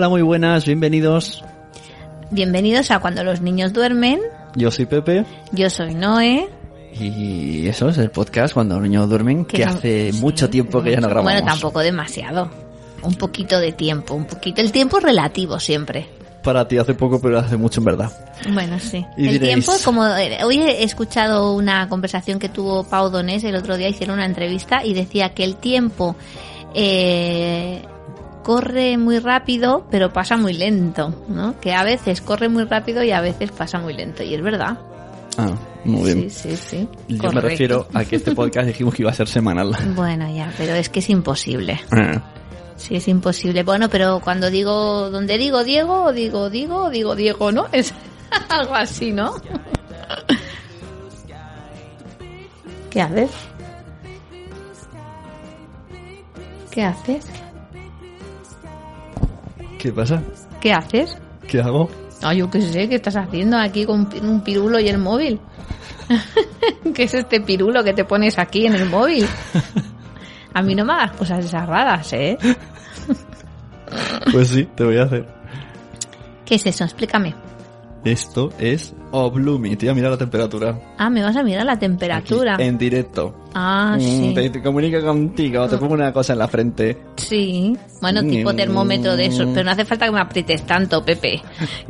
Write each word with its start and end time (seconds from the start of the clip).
Hola, 0.00 0.08
muy 0.08 0.22
buenas, 0.22 0.64
bienvenidos. 0.64 1.44
Bienvenidos 2.30 2.90
a 2.90 3.00
Cuando 3.00 3.22
los 3.22 3.42
niños 3.42 3.74
duermen. 3.74 4.18
Yo 4.56 4.70
soy 4.70 4.86
Pepe. 4.86 5.26
Yo 5.52 5.68
soy 5.68 5.92
Noé. 5.94 6.48
Y 6.98 7.68
eso 7.68 7.90
es 7.90 7.98
el 7.98 8.10
podcast 8.10 8.54
Cuando 8.54 8.76
los 8.76 8.84
niños 8.84 9.10
duermen, 9.10 9.44
que, 9.44 9.62
no- 9.62 9.72
hace 9.72 10.10
sí, 10.10 10.18
mucho 10.22 10.48
tiempo 10.48 10.82
que 10.82 10.92
ya 10.92 11.00
no 11.02 11.08
grabamos. 11.08 11.30
Bueno, 11.34 11.46
tampoco 11.46 11.80
demasiado. 11.80 12.50
Un 13.02 13.14
poquito 13.16 13.60
de 13.60 13.72
tiempo, 13.72 14.14
un 14.14 14.24
poquito. 14.24 14.62
El 14.62 14.72
tiempo 14.72 14.96
es 14.96 15.02
relativo 15.02 15.60
siempre. 15.60 16.06
Para 16.42 16.66
ti 16.66 16.78
hace 16.78 16.94
poco, 16.94 17.20
pero 17.20 17.38
hace 17.38 17.58
mucho 17.58 17.80
en 17.80 17.84
verdad. 17.84 18.10
Bueno, 18.54 18.78
sí. 18.78 19.04
Y 19.18 19.28
el 19.28 19.34
diréis- 19.34 19.48
tiempo, 19.66 19.72
como 19.84 20.06
eh, 20.06 20.38
hoy 20.44 20.60
he 20.62 20.82
escuchado 20.82 21.52
una 21.54 21.90
conversación 21.90 22.38
que 22.38 22.48
tuvo 22.48 22.84
Pau 22.84 23.10
Donés 23.10 23.44
el 23.44 23.54
otro 23.54 23.76
día, 23.76 23.90
hicieron 23.90 24.14
una 24.14 24.24
entrevista 24.24 24.82
y 24.82 24.94
decía 24.94 25.34
que 25.34 25.44
el 25.44 25.56
tiempo 25.56 26.16
eh, 26.74 27.82
corre 28.42 28.96
muy 28.98 29.18
rápido, 29.18 29.86
pero 29.90 30.12
pasa 30.12 30.36
muy 30.36 30.52
lento, 30.52 31.14
¿no? 31.28 31.58
Que 31.60 31.72
a 31.72 31.82
veces 31.84 32.20
corre 32.20 32.48
muy 32.48 32.64
rápido 32.64 33.02
y 33.02 33.10
a 33.10 33.20
veces 33.20 33.50
pasa 33.50 33.78
muy 33.78 33.94
lento. 33.94 34.22
Y 34.22 34.34
es 34.34 34.42
verdad. 34.42 34.78
Ah, 35.36 35.54
muy 35.84 36.04
bien. 36.04 36.30
Sí, 36.30 36.50
sí, 36.50 36.56
sí. 36.56 36.88
Yo 37.08 37.32
me 37.32 37.40
refiero 37.40 37.86
a 37.94 38.04
que 38.04 38.16
este 38.16 38.34
podcast 38.34 38.66
dijimos 38.66 38.94
que 38.94 39.02
iba 39.02 39.10
a 39.10 39.14
ser 39.14 39.28
semanal. 39.28 39.76
Bueno, 39.94 40.32
ya, 40.34 40.52
pero 40.56 40.74
es 40.74 40.88
que 40.88 41.00
es 41.00 41.10
imposible. 41.10 41.80
Ah, 41.90 42.22
Sí, 42.80 42.96
es 42.96 43.08
imposible. 43.08 43.62
Bueno, 43.62 43.90
pero 43.90 44.20
cuando 44.20 44.50
digo, 44.50 45.10
donde 45.10 45.36
digo 45.36 45.64
Diego, 45.64 46.14
digo 46.14 46.48
Diego, 46.48 46.88
digo 46.88 47.14
Diego, 47.14 47.52
¿no? 47.52 47.66
Es 47.72 47.92
algo 48.48 48.74
así, 48.74 49.12
¿no? 49.12 49.34
¿Qué 52.88 53.02
haces? 53.02 53.30
¿Qué 56.70 56.82
haces? 56.82 57.26
¿Qué 59.80 59.92
pasa? 59.92 60.22
¿Qué 60.60 60.74
haces? 60.74 61.16
¿Qué 61.48 61.58
hago? 61.58 61.88
Ah, 62.20 62.34
yo 62.34 62.50
qué 62.50 62.60
sé, 62.60 62.86
¿qué 62.86 62.96
estás 62.96 63.16
haciendo 63.16 63.56
aquí 63.56 63.86
con 63.86 64.06
un 64.22 64.42
pirulo 64.42 64.78
y 64.78 64.88
el 64.88 64.98
móvil? 64.98 65.40
¿Qué 66.94 67.04
es 67.04 67.14
este 67.14 67.40
pirulo 67.40 67.82
que 67.82 67.94
te 67.94 68.04
pones 68.04 68.38
aquí 68.38 68.66
en 68.66 68.74
el 68.74 68.90
móvil? 68.90 69.26
A 70.52 70.60
mí 70.60 70.74
no 70.74 70.84
me 70.84 70.92
hagas 70.92 71.12
cosas 71.12 71.46
esas 71.46 71.66
raras, 71.66 72.12
¿eh? 72.12 72.36
Pues 74.30 74.48
sí, 74.48 74.68
te 74.74 74.84
voy 74.84 74.98
a 74.98 75.04
hacer. 75.04 75.26
¿Qué 76.44 76.56
es 76.56 76.66
eso? 76.66 76.84
Explícame. 76.84 77.34
Esto 78.04 78.50
es 78.58 78.94
Oblumi. 79.12 79.76
Te 79.76 79.86
voy 79.86 79.90
a 79.90 79.94
mirar 79.94 80.10
la 80.12 80.16
temperatura. 80.18 80.78
Ah, 80.98 81.10
me 81.10 81.22
vas 81.22 81.34
a 81.36 81.42
mirar 81.42 81.64
la 81.66 81.78
temperatura. 81.78 82.54
Aquí, 82.54 82.62
en 82.64 82.78
directo. 82.78 83.34
Ah, 83.54 83.96
Mm, 83.96 84.00
sí. 84.00 84.32
Te, 84.34 84.50
te 84.50 84.62
comunica 84.62 85.00
contigo, 85.02 85.68
te 85.68 85.76
pongo 85.78 85.94
una 85.94 86.12
cosa 86.12 86.32
en 86.34 86.38
la 86.38 86.48
frente. 86.48 86.96
Sí. 87.16 87.76
Bueno, 88.00 88.22
tipo 88.22 88.52
Mm. 88.52 88.56
termómetro 88.56 89.16
de 89.16 89.26
eso. 89.26 89.44
Pero 89.52 89.64
no 89.64 89.70
hace 89.72 89.84
falta 89.84 90.06
que 90.06 90.12
me 90.12 90.20
aprietes 90.20 90.62
tanto, 90.64 91.04
Pepe. 91.04 91.42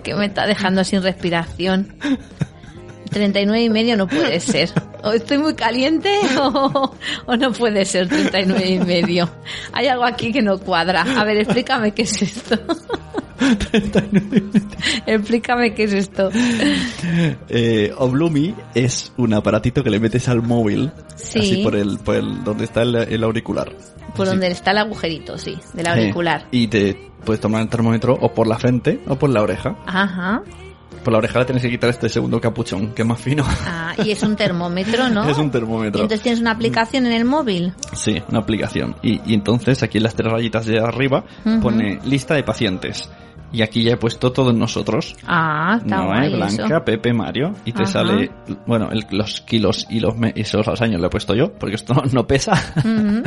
Que 0.03 0.15
me 0.15 0.27
está 0.27 0.47
dejando 0.47 0.83
sin 0.85 1.03
respiración. 1.03 1.95
39 3.11 3.65
y 3.65 3.71
medio 3.71 3.97
no 3.97 4.07
puede 4.07 4.39
ser. 4.39 4.71
O 5.03 5.11
estoy 5.13 5.39
muy 5.39 5.55
caliente 5.55 6.11
o, 6.41 6.93
o 7.27 7.37
no 7.37 7.51
puede 7.53 7.85
ser 7.85 8.09
39 8.09 8.69
y 8.71 8.79
medio. 8.79 9.29
Hay 9.73 9.89
algo 9.89 10.05
aquí 10.05 10.31
que 10.31 10.43
no 10.43 10.59
cuadra. 10.59 11.03
A 11.19 11.25
ver, 11.25 11.39
explícame 11.39 11.93
qué 11.93 12.03
es 12.03 12.23
esto. 12.23 12.57
explícame 15.07 15.75
qué 15.75 15.85
es 15.85 15.93
esto. 15.93 16.31
Eh, 17.49 17.93
Oblumi 17.97 18.55
es 18.75 19.13
un 19.17 19.35
aparatito 19.35 19.83
que 19.83 19.91
le 19.91 20.01
metes 20.01 20.29
al 20.29 20.43
móvil. 20.43 20.91
Sí. 21.17 21.39
Así 21.41 21.57
por 21.63 21.77
el, 21.77 21.99
por 21.99 22.17
el, 22.17 22.45
donde 22.45 22.65
está 22.65 22.83
el, 22.83 22.95
el 22.97 23.25
auricular. 23.25 23.71
Por 24.17 24.27
Así. 24.27 24.37
donde 24.37 24.49
está 24.49 24.73
el 24.73 24.79
agujerito, 24.79 25.39
sí, 25.39 25.57
del 25.75 25.87
auricular. 25.87 26.47
Y 26.51 26.67
te 26.69 27.11
puedes 27.25 27.41
tomar 27.41 27.63
el 27.63 27.69
termómetro 27.69 28.17
o 28.21 28.33
por 28.33 28.47
la 28.47 28.59
frente 28.59 29.01
o 29.07 29.17
por 29.17 29.31
la 29.31 29.43
oreja. 29.43 29.77
Ajá. 29.87 30.43
Por 31.05 31.13
la 31.13 31.19
oreja 31.19 31.39
le 31.39 31.45
tienes 31.47 31.63
que 31.63 31.71
quitar 31.71 31.89
este 31.89 32.11
segundo 32.11 32.39
capuchón, 32.41 32.93
que 32.93 33.01
es 33.03 33.09
más 33.09 33.19
fino. 33.21 33.43
Ah, 33.67 33.95
y 34.05 34.11
es 34.11 34.23
un 34.23 34.37
termómetro, 34.37 35.09
¿no? 35.09 35.25
Es 35.31 35.39
un 35.39 35.47
Y 35.47 35.51
termómetro. 35.51 36.03
entonces 36.03 36.21
tienes 36.21 36.41
una 36.41 36.51
aplicación 36.51 37.07
en 37.07 37.13
el 37.13 37.25
móvil. 37.25 37.73
Sí, 37.95 38.21
una 38.29 38.41
aplicación. 38.41 38.97
Y, 39.03 39.19
y 39.25 39.33
entonces 39.33 39.83
aquí 39.83 39.97
en 39.97 40.05
las 40.05 40.15
tres 40.15 40.31
rayitas 40.31 40.67
de 40.67 40.79
arriba 40.79 41.25
Ujú. 41.47 41.61
pone 41.61 42.01
lista 42.05 42.35
de 42.35 42.43
pacientes. 42.43 43.09
Y 43.53 43.63
aquí 43.63 43.83
ya 43.83 43.95
he 43.95 43.97
puesto 43.97 44.31
todos 44.33 44.55
nosotros. 44.55 45.17
Ah, 45.27 45.79
está 45.83 45.97
Noé, 45.97 46.07
guay 46.07 46.33
Blanca, 46.35 46.67
eso. 46.67 46.85
Pepe, 46.85 47.13
Mario. 47.13 47.53
Y 47.65 47.73
te 47.73 47.83
Ajá. 47.83 47.93
sale, 47.93 48.31
bueno, 48.67 48.91
el- 48.93 49.07
los 49.11 49.41
kilos 49.41 49.87
y 49.91 49.99
los, 50.01 50.17
me- 50.17 50.33
esos 50.37 50.67
los 50.67 50.81
años 50.81 51.01
lo 51.01 51.09
he 51.09 51.11
puesto 51.11 51.35
yo, 51.35 51.53
porque 51.55 51.75
esto 51.75 51.95
no, 51.95 52.03
no 52.13 52.27
pesa. 52.27 52.55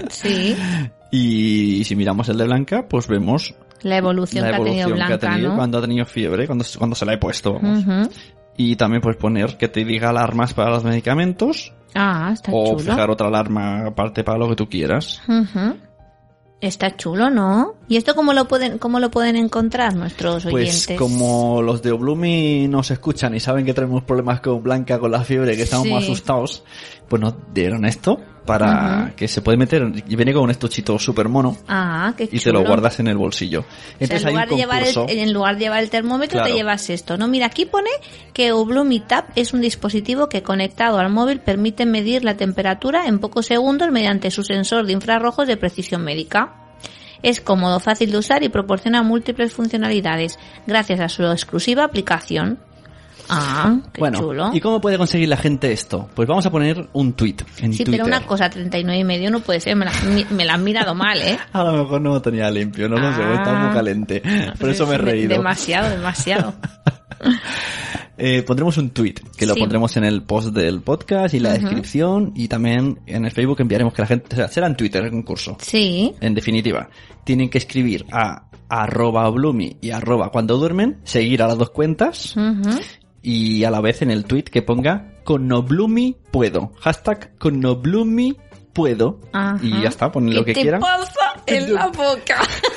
Sí, 0.10 0.56
y 1.12 1.84
si 1.84 1.96
miramos 1.96 2.30
el 2.30 2.38
de 2.38 2.46
Blanca, 2.46 2.86
pues 2.88 3.08
vemos 3.08 3.54
la 3.82 3.98
evolución, 3.98 4.44
la 4.46 4.52
que 4.52 4.56
ha 4.56 4.58
tenido 4.64 4.74
evolución 4.88 4.98
que 4.98 5.04
ha 5.04 5.18
Blanca, 5.18 5.30
tenido 5.34 5.50
¿no? 5.50 5.56
cuando 5.58 5.78
ha 5.78 5.82
tenido 5.82 6.06
fiebre, 6.06 6.48
cuando, 6.48 6.66
cuando 6.78 6.96
se 6.96 7.06
la 7.06 7.14
he 7.14 7.18
puesto. 7.18 7.54
vamos. 7.54 7.80
Ujú. 7.86 8.10
Y 8.56 8.76
también 8.76 9.02
puedes 9.02 9.18
poner 9.20 9.58
que 9.58 9.68
te 9.68 9.84
diga 9.84 10.10
alarmas 10.10 10.54
para 10.54 10.70
los 10.70 10.84
medicamentos 10.84 11.74
Ah, 11.96 12.30
está 12.34 12.52
o 12.54 12.78
chulo. 12.78 12.80
fijar 12.80 13.10
otra 13.10 13.28
alarma 13.28 13.88
aparte 13.88 14.24
para 14.24 14.38
lo 14.38 14.48
que 14.50 14.56
tú 14.56 14.68
quieras. 14.70 15.22
Está 16.64 16.96
chulo, 16.96 17.30
¿no? 17.30 17.76
¿Y 17.90 17.98
esto 17.98 18.16
cómo 18.16 18.32
lo 18.32 18.48
pueden, 18.48 18.78
cómo 18.78 19.02
lo 19.02 19.12
pueden 19.12 19.36
encontrar 19.36 19.96
nuestros 19.96 20.44
Pues 20.44 20.54
oyentes? 20.88 20.98
como 20.98 21.62
los 21.62 21.82
de 21.82 21.92
Oblumi 21.92 22.70
nos 22.70 22.90
escuchan 22.90 23.36
y 23.36 23.42
saben 23.42 23.66
que 23.66 23.74
tenemos 23.74 24.04
problemas 24.04 24.40
con 24.40 24.64
Blanca, 24.64 24.98
con 24.98 25.12
la 25.12 25.26
fiebre, 25.26 25.58
que 25.58 25.64
estamos 25.64 25.88
Sí. 25.88 25.94
asustados, 25.94 26.64
pues 27.10 27.22
nos 27.22 27.34
dieron 27.54 27.84
esto 27.84 28.18
para 28.46 29.14
que 29.16 29.28
se 29.28 29.42
puede 29.42 29.58
meter, 29.58 29.84
y 30.08 30.16
viene 30.16 30.34
con 30.34 30.44
un 30.44 30.52
estuchito 30.52 31.00
súper 31.00 31.30
mono 31.30 31.58
Ah, 31.68 32.14
qué 32.18 32.28
y 32.32 32.40
te 32.40 32.52
lo 32.52 32.64
guardas 32.66 33.00
en 33.00 33.08
el 33.08 33.18
bolsillo. 33.18 33.62
O 33.62 33.64
sea, 33.64 33.98
Entonces 34.00 34.22
en, 34.24 34.28
hay 34.28 34.34
un 34.34 34.40
lugar 34.42 34.50
de 34.50 34.56
llevar 34.56 34.80
concurso. 34.84 35.06
el, 35.08 35.20
en 35.20 35.34
lugar 35.34 35.56
de 35.56 35.60
llevar 35.62 35.84
el 35.84 35.90
termómetro, 35.90 36.38
Claro. 36.40 36.50
te 36.52 36.56
llevas 36.58 36.90
esto, 36.90 37.18
¿no? 37.18 37.28
Mira, 37.28 37.46
aquí 37.46 37.66
pone 37.66 37.90
que 38.34 38.52
Ublumi 38.54 39.00
Tap 39.00 39.30
es 39.36 39.54
un 39.54 39.62
dispositivo 39.62 40.28
que 40.30 40.44
conectado 40.44 41.00
al 41.00 41.10
móvil 41.10 41.40
permite 41.40 41.86
medir 41.86 42.24
la 42.26 42.36
temperatura 42.36 43.08
en 43.08 43.20
pocos 43.20 43.46
segundos 43.46 43.92
mediante 43.92 44.30
su 44.32 44.44
sensor 44.44 44.86
de 44.86 44.94
infrarrojos 44.94 45.48
de 45.48 45.58
precisión 45.58 46.04
médica. 46.04 46.54
Es 47.22 47.40
cómodo, 47.40 47.80
fácil 47.80 48.12
de 48.12 48.18
usar 48.18 48.44
y 48.44 48.50
proporciona 48.50 49.02
múltiples 49.04 49.54
funcionalidades 49.54 50.38
gracias 50.68 51.00
a 51.00 51.08
su 51.08 51.24
exclusiva 51.24 51.86
aplicación. 51.86 52.60
Ah, 53.30 53.78
qué 53.94 54.00
bueno, 54.00 54.20
chulo. 54.20 54.52
¿y 54.54 54.60
cómo 54.60 54.80
puede 54.82 54.98
conseguir 54.98 55.30
la 55.30 55.38
gente 55.38 55.72
esto? 55.72 56.10
Pues 56.14 56.28
vamos 56.28 56.46
a 56.46 56.52
poner 56.52 56.90
un 56.94 57.14
tweet 57.14 57.36
en 57.60 57.74
Sí, 57.74 57.84
Twitter. 57.84 57.92
pero 58.04 58.06
una 58.06 58.26
cosa, 58.26 58.50
39 58.50 59.00
y 59.00 59.04
medio 59.04 59.32
no 59.32 59.40
puede 59.40 59.60
ser, 59.60 59.76
me 59.76 59.86
la, 59.86 59.92
mi- 60.14 60.26
me 60.32 60.46
la 60.46 60.54
han 60.56 60.64
mirado 60.64 60.94
mal, 60.96 61.22
¿eh? 61.22 61.38
A 61.54 61.64
lo 61.64 61.84
mejor 61.84 62.02
no 62.02 62.10
lo 62.12 62.22
tenía 62.22 62.50
limpio, 62.52 62.88
no 62.90 62.98
lo 62.98 63.14
sé, 63.16 63.22
Ah. 63.24 63.34
está 63.36 63.54
muy 63.54 63.74
caliente. 63.74 64.22
Por 64.60 64.70
eso 64.70 64.86
me 64.88 64.96
he 64.96 64.98
reído. 64.98 65.30
Demasiado, 65.30 65.90
demasiado. 65.90 66.54
Eh, 68.16 68.44
pondremos 68.44 68.78
un 68.78 68.92
tweet 68.92 69.16
que 69.36 69.48
lo 69.48 69.56
Sí. 69.56 69.60
pondremos 69.60 69.98
en 69.98 70.04
el 70.04 70.22
post 70.22 70.50
del 70.50 70.82
podcast 70.82 71.34
y 71.34 71.40
la 71.40 71.54
descripción 71.54 72.32
y 72.36 72.48
también 72.48 73.00
en 73.08 73.26
el 73.26 73.32
Facebook 73.32 73.60
enviaremos 73.62 73.92
que 73.94 74.04
la 74.04 74.08
gente, 74.08 74.28
o 74.34 74.36
sea, 74.38 74.48
será 74.50 74.68
en 74.68 74.76
Twitter 74.78 75.04
el 75.04 75.10
concurso. 75.12 75.58
Sí, 75.60 76.14
En 76.22 76.36
definitiva, 76.36 76.90
tienen 77.24 77.50
que 77.50 77.58
escribir 77.58 78.06
a 78.12 78.46
arroba 78.70 79.28
blumi 79.32 79.78
y 79.82 79.90
arroba 79.90 80.30
cuando 80.30 80.58
duermen, 80.58 81.00
seguir 81.04 81.42
a 81.42 81.48
las 81.48 81.58
dos 81.58 81.72
cuentas. 81.72 82.36
Y 83.24 83.64
a 83.64 83.72
la 83.72 83.82
vez 83.82 84.02
en 84.04 84.12
el 84.12 84.26
tweet 84.26 84.44
que 84.44 84.62
ponga 84.62 85.14
con 85.24 85.48
Noblumi 85.48 86.18
puedo. 86.30 86.74
Hashtag 86.80 87.36
con 87.38 87.60
Noblumi 87.62 88.38
puedo. 88.74 89.20
Ajá. 89.32 89.58
Y 89.64 89.82
ya 89.82 89.88
está, 89.88 90.12
ponen 90.12 90.36
lo 90.36 90.44
¿Qué 90.44 90.54
que 90.54 90.56
te 90.56 90.62
quieran. 90.62 90.82
pasa 90.82 91.42
en 91.48 91.74
la 91.74 91.88
boca? 91.88 92.42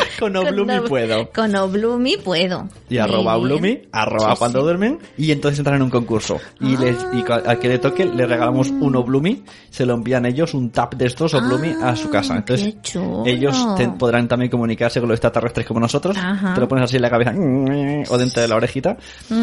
Con 0.18 0.32
Noblumi 0.32 0.74
Con 0.74 0.84
Ob- 0.84 0.88
puedo. 0.88 1.30
Con 1.32 1.54
Oblumi 1.54 2.16
puedo. 2.16 2.68
Y 2.88 2.98
arroba 2.98 3.34
bien. 3.36 3.46
Blumi, 3.48 3.82
arroba 3.92 4.32
Sí, 4.32 4.38
cuando 4.38 4.58
sí. 4.60 4.64
duermen, 4.64 4.98
y 5.18 5.30
entonces 5.30 5.58
entran 5.58 5.76
en 5.76 5.82
un 5.82 5.90
concurso. 5.90 6.38
Y, 6.60 6.74
Ah. 6.76 6.78
les, 6.80 7.06
y 7.12 7.24
al 7.30 7.58
que 7.58 7.68
le 7.68 7.78
toque 7.78 8.04
le 8.04 8.26
regalamos 8.26 8.70
un 8.70 8.96
Oblumi, 8.96 9.44
se 9.70 9.84
lo 9.86 9.94
envían 9.94 10.24
ellos, 10.26 10.54
un 10.54 10.70
tap 10.70 10.94
de 10.94 11.06
estos 11.06 11.34
Oblumi 11.34 11.74
a 11.82 11.94
su 11.96 12.08
casa. 12.10 12.34
Ah, 12.34 12.38
Entonces 12.38 12.74
ellos 13.26 13.76
te- 13.76 13.88
podrán 13.88 14.26
también 14.28 14.50
comunicarse 14.50 15.00
con 15.00 15.08
los 15.08 15.16
extraterrestres 15.16 15.66
como 15.66 15.80
nosotros. 15.80 16.16
Ajá. 16.16 16.54
Te 16.54 16.60
lo 16.60 16.68
pones 16.68 16.84
así 16.84 16.96
en 16.96 17.02
la 17.02 17.10
cabeza 17.10 17.32
o 17.36 18.18
dentro 18.18 18.42
de 18.42 18.48
la 18.48 18.56
orejita. 18.56 18.96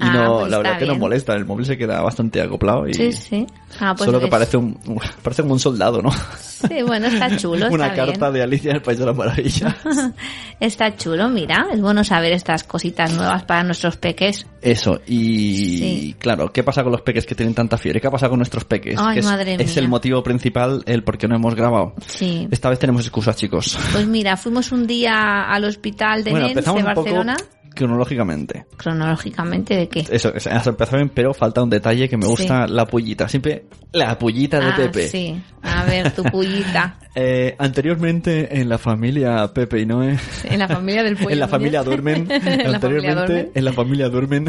Y 0.00 0.02
Ah, 0.02 0.12
no, 0.14 0.38
pues 0.40 0.50
la 0.50 0.58
verdad 0.58 0.78
que 0.78 0.86
no 0.86 0.94
molesta, 0.96 1.34
el 1.34 1.44
móvil 1.44 1.66
se 1.66 1.76
queda 1.76 2.00
bastante 2.00 2.40
acoplado 2.40 2.88
y 2.88 2.94
Sí, 2.94 3.12
sí. 3.12 3.46
Ah, 3.78 3.94
pues 3.94 4.06
solo 4.06 4.18
que 4.18 4.24
ves. 4.24 4.30
parece 4.30 4.56
un, 4.56 4.78
parece 5.22 5.42
como 5.42 5.54
un 5.54 5.60
soldado, 5.60 6.00
¿no? 6.00 6.10
Sí, 6.10 6.82
bueno, 6.86 7.06
está 7.06 7.36
chulo, 7.36 7.68
Una 7.70 7.88
está 7.88 8.06
carta 8.06 8.30
bien. 8.30 8.32
de 8.32 8.42
Alicia 8.42 8.70
en 8.70 8.76
el 8.76 8.82
País 8.82 8.98
de 8.98 9.06
la 9.06 9.12
Maravilla. 9.12 9.76
Está 10.60 10.94
chulo, 10.94 11.28
mira. 11.30 11.66
Es 11.72 11.80
bueno 11.80 12.04
saber 12.04 12.32
estas 12.32 12.64
cositas 12.64 13.14
nuevas 13.14 13.44
para 13.44 13.62
nuestros 13.62 13.96
peques. 13.96 14.46
Eso, 14.60 15.00
y 15.06 15.78
Sí. 15.78 16.16
claro, 16.18 16.52
¿qué 16.52 16.62
pasa 16.62 16.82
con 16.82 16.92
los 16.92 17.00
peques 17.00 17.24
que 17.24 17.34
tienen 17.34 17.54
tanta 17.54 17.78
fiebre? 17.78 17.98
¿Qué 18.00 18.06
ha 18.08 18.10
pasado 18.10 18.30
con 18.30 18.38
nuestros 18.40 18.64
peques? 18.66 18.96
Ay, 18.98 19.14
Que 19.14 19.20
es, 19.20 19.26
madre 19.26 19.54
es 19.54 19.58
mía. 19.74 19.78
el 19.82 19.88
motivo 19.88 20.22
principal 20.22 20.82
el 20.84 21.02
por 21.02 21.16
qué 21.16 21.28
no 21.28 21.36
hemos 21.36 21.54
grabado. 21.54 21.94
Sí. 22.06 22.46
Esta 22.50 22.68
vez 22.68 22.78
tenemos 22.78 23.02
excusas, 23.02 23.36
chicos. 23.36 23.78
Pues 23.92 24.06
mira, 24.06 24.36
fuimos 24.36 24.70
un 24.70 24.86
día 24.86 25.44
al 25.50 25.64
hospital 25.64 26.24
de 26.24 26.30
bueno, 26.32 26.46
Nens 26.46 26.56
de 26.56 26.60
empezamos 26.60 26.80
un 26.80 26.86
Barcelona. 26.94 27.36
poco 27.38 27.50
cronológicamente. 27.80 28.66
Cronológicamente, 28.76 29.74
¿de 29.76 29.88
qué? 29.88 30.04
Eso, 30.10 30.32
has 30.34 30.66
empezado 30.66 30.98
bien, 30.98 31.10
pero 31.14 31.34
falta 31.34 31.62
un 31.62 31.70
detalle 31.70 32.08
que 32.08 32.16
me 32.16 32.24
Sí. 32.24 32.30
gusta, 32.30 32.66
la 32.66 32.86
pullita. 32.86 33.28
Siempre 33.28 33.64
la 33.92 34.18
pullita 34.18 34.60
de 34.60 34.66
ah, 34.66 34.74
Pepe. 34.76 35.08
sí. 35.08 35.42
A 35.62 35.84
ver, 35.84 36.10
tu 36.12 36.22
pullita. 36.24 36.96
Eh, 37.12 37.56
anteriormente 37.58 38.60
en 38.60 38.68
la 38.68 38.78
familia 38.78 39.52
Pepe 39.52 39.80
y 39.80 39.84
Noé, 39.86 40.16
En 40.44 40.60
la 40.60 40.68
familia 40.68 41.02
del 41.02 41.16
pollo 41.16 41.30
en 41.32 41.40
la 41.40 41.48
familia 41.48 41.82
duermen, 41.82 42.28
En 42.30 42.44
la 42.44 42.78
familia 42.78 43.10
anteriormente 43.10 43.32
duermen. 43.32 43.50
en 43.52 43.64
la 43.64 43.72
familia 43.72 44.08
duermen, 44.08 44.46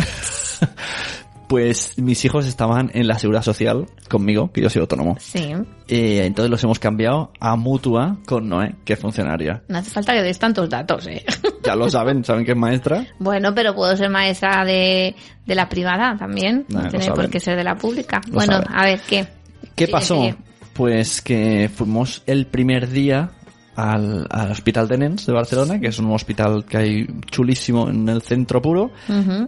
pues 1.52 1.98
mis 1.98 2.24
hijos 2.24 2.48
estaban 2.48 2.92
en 2.94 3.10
la 3.10 3.20
seguridad 3.20 3.44
social 3.44 3.86
conmigo, 4.08 4.54
que 4.54 4.62
yo 4.62 4.70
soy 4.70 4.80
autónomo. 4.80 5.18
Sí. 5.20 5.52
Eh, 5.90 6.24
entonces 6.24 6.50
los 6.50 6.64
hemos 6.64 6.80
cambiado 6.80 7.34
a 7.42 7.58
mutua 7.58 8.20
con 8.26 8.48
Noé, 8.48 8.76
que 8.86 8.94
es 8.94 9.00
funcionaria. 9.00 9.62
No 9.68 9.80
hace 9.80 9.92
falta 9.92 10.14
que 10.14 10.22
des 10.22 10.40
tantos 10.40 10.70
datos, 10.70 11.08
¿eh? 11.08 11.26
Ya 11.66 11.76
lo 11.76 11.90
saben, 11.90 12.24
saben 12.24 12.46
que 12.46 12.54
es 12.54 12.58
maestra. 12.58 13.06
Bueno, 13.20 13.54
pero 13.54 13.76
puedo 13.76 13.98
ser 13.98 14.10
maestra 14.10 14.64
de, 14.64 15.14
de 15.46 15.56
la 15.56 15.68
privada 15.68 16.16
también. 16.18 16.66
No 16.70 16.84
lo 16.84 16.90
tiene 16.90 17.12
por 17.12 17.30
qué 17.30 17.42
ser 17.42 17.58
de 17.58 17.66
la 17.66 17.76
pública. 17.76 18.22
Lo 18.28 18.36
bueno, 18.36 18.54
saben. 18.54 18.68
a 18.74 18.86
ver, 18.86 19.02
¿qué? 19.02 19.28
¿Qué 19.76 19.90
pasó? 19.90 20.34
Pues 20.72 21.22
que 21.22 21.70
fuimos 21.70 22.24
el 22.28 22.48
primer 22.48 22.90
día 22.90 23.32
al, 23.76 24.28
al 24.30 24.52
Hospital 24.52 24.88
de 24.88 24.98
Nens 24.98 25.26
de 25.26 25.34
Barcelona, 25.34 25.80
que 25.80 25.88
es 25.88 26.00
un 26.00 26.12
hospital 26.12 26.66
que 26.66 26.78
hay 26.78 27.08
chulísimo 27.30 27.90
en 27.90 28.08
el 28.10 28.22
centro 28.22 28.62
puro, 28.62 28.92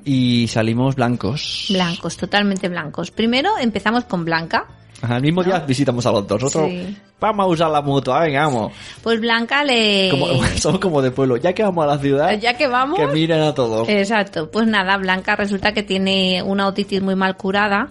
y 0.06 0.48
salimos 0.48 0.96
blancos. 0.96 1.68
Blancos, 1.70 2.18
totalmente 2.18 2.70
blancos. 2.70 3.12
Primero 3.12 3.58
empezamos 3.60 4.06
con 4.06 4.26
Blanca. 4.26 4.68
Ajá, 5.04 5.18
el 5.18 5.22
mismo 5.22 5.44
día 5.44 5.60
visitamos 5.60 6.06
a 6.06 6.14
los 6.14 6.26
dos. 6.26 6.42
Nosotros, 6.44 6.72
Sí. 6.72 6.98
vamos 7.20 7.44
a 7.44 7.48
usar 7.48 7.70
la 7.72 7.82
mutua, 7.82 8.22
venga, 8.22 8.46
vamos. 8.46 8.72
Pues 9.02 9.20
Blanca 9.20 9.62
le... 9.62 10.08
Como, 10.10 10.28
somos 10.58 10.80
como 10.80 11.02
de 11.02 11.12
pueblo. 11.12 11.36
Ya 11.36 11.52
que 11.52 11.62
vamos 11.62 11.84
a 11.84 11.88
la 11.88 11.98
ciudad, 12.00 12.40
Ya 12.40 12.56
que 12.56 12.68
vamos... 12.68 12.98
que 12.98 13.08
miren 13.08 13.42
a 13.42 13.54
todos. 13.54 13.90
Exacto, 13.90 14.50
pues 14.50 14.66
nada, 14.66 14.96
Blanca 14.96 15.36
resulta 15.36 15.74
que 15.74 15.84
tiene 15.84 16.42
una 16.42 16.68
otitis 16.68 17.02
muy 17.02 17.16
mal 17.16 17.36
curada 17.36 17.90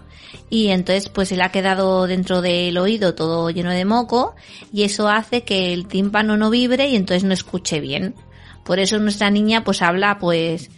y 0.49 0.69
entonces 0.69 1.11
pues 1.11 1.29
se 1.29 1.37
le 1.37 1.43
ha 1.45 1.51
quedado 1.51 2.07
dentro 2.07 2.41
del 2.41 2.79
oído 2.79 3.15
todo 3.15 3.51
lleno 3.51 3.71
de 3.73 3.85
moco 3.85 4.35
y 4.73 4.85
eso 4.85 5.07
hace 5.11 5.43
que 5.43 5.75
el 5.75 5.87
tímpano 5.89 6.39
no 6.39 6.49
vibre 6.49 6.89
y 6.89 6.97
entonces 6.97 7.25
no 7.25 7.35
escuche 7.35 7.81
bien. 7.81 8.15
Por 8.65 8.79
eso 8.79 8.99
nuestra 8.99 9.29
niña 9.29 9.65
pues 9.65 9.83
habla 9.83 10.17
pues... 10.19 10.71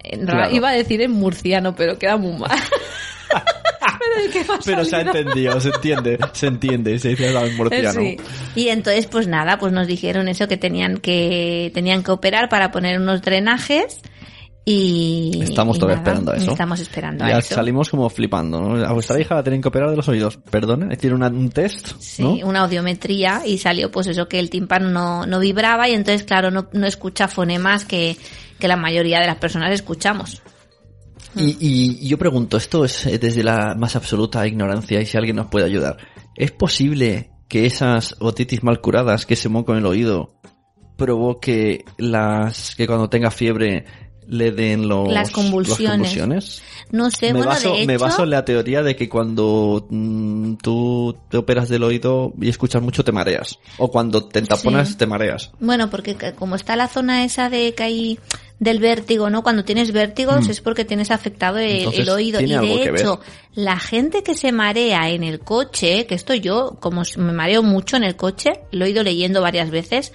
en 0.00 0.26
Claro. 0.26 0.50
Iba 0.52 0.70
a 0.70 0.72
decir 0.72 1.00
en 1.02 1.12
murciano, 1.12 1.76
pero 1.76 1.96
queda 1.96 2.16
muy 2.16 2.36
mal. 2.36 2.50
pero 4.16 4.22
¿de 4.24 4.30
qué 4.30 4.44
me 4.48 4.54
ha 4.54 4.58
Pero 4.64 4.84
se 4.84 4.96
ha 4.96 5.00
entendido, 5.02 5.60
se 5.60 5.68
entiende, 5.68 6.18
se 6.32 6.46
entiende, 6.46 6.98
se 6.98 7.08
dice 7.10 7.30
en 7.30 7.56
murciano. 7.56 8.00
Sí. 8.00 8.16
Y 8.54 8.68
entonces, 8.68 9.06
pues 9.06 9.26
nada, 9.28 9.58
pues 9.58 9.72
nos 9.72 9.86
dijeron 9.86 10.28
eso 10.28 10.48
que 10.48 10.56
tenían 10.56 10.98
que 10.98 11.70
tenían 11.74 12.02
que 12.02 12.10
operar 12.10 12.48
para 12.48 12.70
poner 12.70 13.00
unos 13.00 13.22
drenajes 13.22 14.00
y 14.68 15.42
Estamos 15.44 15.76
y 15.76 15.80
todavía 15.80 16.02
nada, 16.02 16.10
esperando 16.10 16.32
a 16.32 16.36
eso. 16.36 16.50
Estamos 16.50 16.80
esperando 16.80 17.24
a 17.24 17.28
Ya 17.28 17.38
eso. 17.38 17.54
salimos 17.54 17.88
como 17.88 18.10
flipando, 18.10 18.60
¿no? 18.60 18.84
A 18.84 18.92
vuestra 18.92 19.20
hija 19.20 19.36
la 19.36 19.44
tienen 19.44 19.62
que 19.62 19.68
operar 19.68 19.90
de 19.90 19.96
los 19.96 20.08
oídos. 20.08 20.38
Perdón, 20.50 20.88
tiene 20.98 21.14
una- 21.14 21.28
un 21.28 21.50
test, 21.50 21.92
Sí, 22.00 22.22
¿no? 22.22 22.32
una 22.48 22.60
audiometría 22.62 23.42
y 23.46 23.58
salió 23.58 23.92
pues 23.92 24.08
eso 24.08 24.26
que 24.26 24.40
el 24.40 24.50
tímpano 24.50 24.90
no, 24.90 25.24
no 25.24 25.38
vibraba 25.38 25.88
y 25.88 25.94
entonces 25.94 26.24
claro 26.24 26.50
no, 26.50 26.66
no 26.72 26.86
escucha 26.86 27.28
fonemas 27.28 27.84
que, 27.84 28.16
que 28.58 28.66
la 28.66 28.76
mayoría 28.76 29.20
de 29.20 29.28
las 29.28 29.36
personas 29.36 29.70
escuchamos. 29.72 30.42
Y, 31.34 31.56
y- 31.60 32.08
yo 32.08 32.18
pregunto, 32.18 32.56
esto 32.56 32.84
es 32.84 33.06
eh, 33.06 33.18
desde 33.18 33.42
la 33.42 33.74
más 33.74 33.96
absoluta 33.96 34.46
ignorancia 34.46 35.00
y 35.00 35.06
si 35.06 35.16
alguien 35.16 35.36
nos 35.36 35.46
puede 35.46 35.66
ayudar. 35.66 35.96
¿Es 36.36 36.50
posible 36.52 37.30
que 37.48 37.66
esas 37.66 38.14
otitis 38.20 38.62
mal 38.62 38.80
curadas, 38.80 39.26
que 39.26 39.34
ese 39.34 39.48
moco 39.48 39.72
en 39.72 39.78
el 39.78 39.86
oído, 39.86 40.34
provoque 40.96 41.84
las 41.98 42.74
que 42.74 42.86
cuando 42.86 43.08
tenga 43.10 43.30
fiebre 43.30 43.84
le 44.28 44.50
den 44.50 44.88
los, 44.88 45.12
Las 45.12 45.30
convulsiones. 45.30 45.80
las 45.80 45.90
convulsiones? 45.92 46.62
No 46.90 47.10
sé, 47.10 47.26
me, 47.26 47.34
bueno 47.34 47.50
baso, 47.50 47.72
de 47.72 47.78
hecho 47.78 47.86
me 47.86 47.98
baso 47.98 48.22
en 48.24 48.30
la 48.30 48.44
teoría 48.44 48.82
de 48.82 48.96
que 48.96 49.08
cuando 49.08 49.86
mm, 49.88 50.54
tú 50.56 51.16
te 51.30 51.36
operas 51.36 51.68
del 51.68 51.84
oído 51.84 52.32
y 52.40 52.48
escuchas 52.48 52.82
mucho 52.82 53.04
te 53.04 53.12
mareas. 53.12 53.58
O 53.78 53.88
cuando 53.90 54.26
te 54.26 54.42
taponas 54.42 54.88
Sí. 54.90 54.96
te 54.96 55.06
mareas. 55.06 55.52
Bueno, 55.60 55.90
porque 55.90 56.16
como 56.36 56.56
está 56.56 56.74
la 56.76 56.88
zona 56.88 57.24
esa 57.24 57.50
de 57.50 57.74
que 57.74 57.82
hay 57.84 58.18
del 58.58 58.78
vértigo, 58.78 59.28
¿no? 59.28 59.42
Cuando 59.42 59.64
tienes 59.64 59.92
vértigos 59.92 60.48
es 60.48 60.60
porque 60.60 60.84
tienes 60.84 61.10
afectado 61.10 61.58
el, 61.58 61.66
Mm. 61.66 61.78
Entonces, 61.78 62.00
el 62.00 62.08
oído. 62.08 62.40
Y 62.40 62.46
de 62.46 62.58
ver. 62.58 62.96
hecho, 62.96 63.20
la 63.54 63.78
gente 63.78 64.22
que 64.22 64.34
se 64.34 64.52
marea 64.52 65.10
en 65.10 65.22
el 65.22 65.40
coche, 65.40 66.06
que 66.06 66.14
esto 66.14 66.34
yo, 66.34 66.76
como 66.80 67.02
me 67.16 67.32
mareo 67.32 67.62
mucho 67.62 67.96
en 67.96 68.04
el 68.04 68.16
coche, 68.16 68.52
lo 68.72 68.84
he 68.84 68.90
ido 68.90 69.02
leyendo 69.02 69.42
varias 69.42 69.70
veces, 69.70 70.12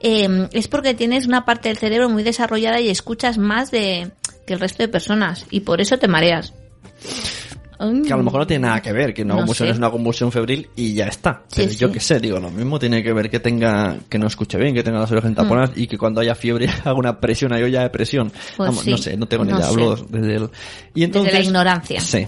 eh, 0.00 0.48
es 0.52 0.68
porque 0.68 0.94
tienes 0.94 1.26
una 1.26 1.44
parte 1.44 1.68
del 1.68 1.78
cerebro 1.78 2.08
muy 2.08 2.22
desarrollada 2.22 2.80
y 2.80 2.88
escuchas 2.88 3.38
más 3.38 3.70
de 3.70 4.10
que 4.46 4.54
el 4.54 4.60
resto 4.60 4.82
de 4.82 4.88
personas. 4.88 5.46
Y 5.50 5.60
por 5.60 5.80
eso 5.80 5.98
te 5.98 6.08
mareas. 6.08 6.52
Que 7.78 8.12
a 8.12 8.16
lo 8.16 8.22
mejor 8.22 8.40
no 8.40 8.46
tiene 8.46 8.66
nada 8.66 8.80
que 8.80 8.92
ver, 8.92 9.12
que 9.12 9.22
una 9.22 9.34
No 9.34 9.40
convulsión 9.40 9.66
sé. 9.68 9.72
es 9.72 9.78
una 9.78 9.90
convulsión 9.90 10.32
febril 10.32 10.68
y 10.76 10.94
ya 10.94 11.06
está. 11.06 11.42
Sí, 11.48 11.62
Pero 11.62 11.72
yo 11.72 11.92
qué 11.92 12.00
sé, 12.00 12.18
digo, 12.20 12.38
lo 12.40 12.50
mismo 12.50 12.78
tiene 12.78 13.02
que 13.02 13.12
ver 13.12 13.28
que 13.30 13.40
tenga, 13.40 13.96
que 14.08 14.18
no 14.18 14.26
escuche 14.26 14.56
bien, 14.58 14.74
que 14.74 14.82
tenga 14.82 14.98
las 15.00 15.10
orejas 15.12 15.34
taponadas 15.34 15.72
y 15.76 15.86
que 15.86 15.98
cuando 15.98 16.20
haya 16.20 16.34
fiebre 16.34 16.68
haga 16.84 16.94
una 16.94 17.20
presión, 17.20 17.52
hay 17.52 17.62
olla 17.62 17.82
de 17.82 17.90
presión. 17.90 18.28
Mm. 18.28 18.30
Pues 18.56 18.68
Vamos, 18.70 18.80
sí. 18.84 18.90
no 18.90 18.96
sé, 18.98 19.16
no 19.16 19.26
tengo 19.26 19.44
ni 19.44 19.50
No 19.52 19.58
idea, 19.58 19.66
sé. 19.68 19.72
hablo 19.74 19.96
desde 20.08 20.36
el... 20.36 20.50
Y 20.94 21.04
entonces, 21.04 21.32
Desde 21.32 21.38
la 21.44 21.48
ignorancia. 21.48 22.00
Sí. 22.00 22.26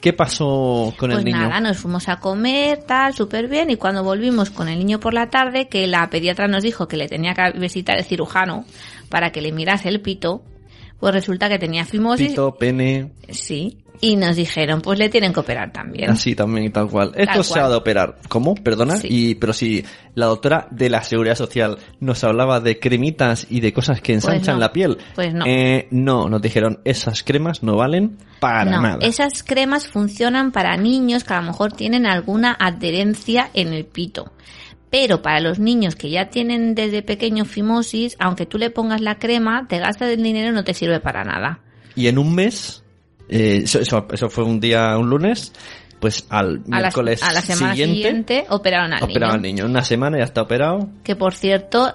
¿Qué 0.00 0.12
pasó 0.12 0.94
con 0.96 1.10
Pues 1.10 1.18
el 1.18 1.24
niño? 1.24 1.38
nada, 1.38 1.60
nos 1.60 1.76
fuimos 1.78 2.08
a 2.08 2.20
comer, 2.20 2.84
tal, 2.86 3.14
súper 3.14 3.48
bien, 3.48 3.68
y 3.70 3.76
cuando 3.76 4.04
volvimos 4.04 4.48
con 4.50 4.68
el 4.68 4.78
niño 4.78 5.00
por 5.00 5.12
la 5.12 5.28
tarde, 5.28 5.66
que 5.68 5.88
la 5.88 6.08
pediatra 6.08 6.46
nos 6.46 6.62
dijo 6.62 6.86
que 6.86 6.96
le 6.96 7.08
tenía 7.08 7.34
que 7.34 7.58
visitar 7.58 7.98
el 7.98 8.04
cirujano 8.04 8.64
para 9.08 9.32
que 9.32 9.42
le 9.42 9.50
mirase 9.50 9.88
el 9.88 10.00
pito, 10.00 10.44
pues 11.00 11.12
resulta 11.12 11.48
que 11.48 11.58
tenía 11.58 11.84
fimosis. 11.84 12.28
Pito, 12.28 12.54
pene, 12.56 13.10
Sí. 13.30 13.78
Y 14.00 14.16
nos 14.16 14.36
dijeron, 14.36 14.80
pues 14.80 14.98
le 14.98 15.08
tienen 15.08 15.32
que 15.32 15.40
operar 15.40 15.72
también. 15.72 16.10
así 16.10 16.34
también 16.34 16.66
y 16.66 16.70
tal 16.70 16.88
cual. 16.88 17.12
Esto 17.16 17.42
se 17.42 17.58
ha 17.58 17.68
de 17.68 17.76
operar. 17.76 18.18
¿Cómo? 18.28 18.54
Perdona. 18.54 18.96
Sí. 18.96 19.08
Y, 19.10 19.34
pero 19.34 19.52
si 19.52 19.84
la 20.14 20.26
doctora 20.26 20.68
de 20.70 20.88
la 20.88 21.02
Seguridad 21.02 21.34
Social 21.34 21.78
nos 22.00 22.22
hablaba 22.24 22.60
de 22.60 22.78
cremitas 22.78 23.46
y 23.50 23.60
de 23.60 23.72
cosas 23.72 24.00
que 24.00 24.14
ensanchan 24.14 24.56
no. 24.56 24.60
la 24.60 24.72
piel. 24.72 24.98
Pues 25.14 25.34
no. 25.34 25.44
Eh, 25.46 25.88
no, 25.90 26.28
nos 26.28 26.40
dijeron, 26.40 26.80
esas 26.84 27.22
cremas 27.22 27.62
no 27.62 27.76
valen 27.76 28.18
para 28.40 28.64
no, 28.64 28.82
nada. 28.82 28.98
esas 29.00 29.42
cremas 29.42 29.88
funcionan 29.88 30.52
para 30.52 30.76
niños 30.76 31.24
que 31.24 31.34
a 31.34 31.40
lo 31.40 31.46
mejor 31.46 31.72
tienen 31.72 32.06
alguna 32.06 32.56
adherencia 32.58 33.50
en 33.54 33.72
el 33.72 33.84
pito. 33.84 34.32
Pero 34.90 35.20
para 35.20 35.40
los 35.40 35.58
niños 35.58 35.96
que 35.96 36.10
ya 36.10 36.30
tienen 36.30 36.74
desde 36.74 37.02
pequeño 37.02 37.44
fimosis, 37.44 38.16
aunque 38.18 38.46
tú 38.46 38.58
le 38.58 38.70
pongas 38.70 39.00
la 39.00 39.18
crema, 39.18 39.66
te 39.68 39.78
gastas 39.78 40.10
el 40.10 40.22
dinero 40.22 40.50
y 40.50 40.52
no 40.52 40.64
te 40.64 40.72
sirve 40.72 41.00
para 41.00 41.24
nada. 41.24 41.60
Y 41.94 42.06
en 42.06 42.18
un 42.18 42.34
mes, 42.34 42.84
eh, 43.28 43.60
eso, 43.64 43.80
eso, 43.80 44.06
eso 44.12 44.28
fue 44.30 44.44
un 44.44 44.60
día, 44.60 44.96
un 44.98 45.08
lunes, 45.10 45.52
pues 46.00 46.26
al 46.30 46.62
A 46.70 46.76
la, 46.76 46.78
miércoles 46.80 47.22
a 47.22 47.32
la 47.32 47.40
semana 47.40 47.74
siguiente, 47.74 48.46
operaron 48.50 48.92
al 48.92 49.02
operaba 49.02 49.34
al 49.34 49.42
niño. 49.42 49.64
niño. 49.64 49.70
Una 49.70 49.82
semana 49.84 50.18
ya 50.18 50.24
está 50.24 50.42
operado. 50.42 50.88
Que 51.02 51.16
por 51.16 51.34
cierto, 51.34 51.94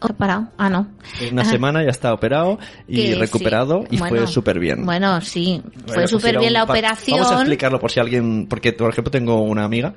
¿Operado? 0.00 0.48
Ah, 0.58 0.68
no. 0.68 0.88
Una 1.32 1.44
semana 1.46 1.82
ya 1.82 1.88
está 1.88 2.12
operado 2.12 2.58
y 2.86 3.12
Que 3.12 3.14
recuperado 3.14 3.84
sí. 3.88 3.96
y 3.96 3.98
fue 3.98 4.26
súper 4.26 4.58
bien. 4.58 4.84
Bueno, 4.84 5.20
sí. 5.22 5.62
Fue 5.86 5.94
pues 5.94 6.10
súper 6.10 6.30
era 6.30 6.40
bien 6.40 6.52
la 6.52 6.64
operación. 6.64 7.18
Vamos 7.20 7.32
a 7.32 7.36
explicarlo 7.40 7.80
por 7.80 7.90
si 7.90 8.00
alguien, 8.00 8.46
porque 8.46 8.74
por 8.74 8.90
ejemplo 8.90 9.10
tengo 9.10 9.40
una 9.40 9.64
amiga 9.64 9.94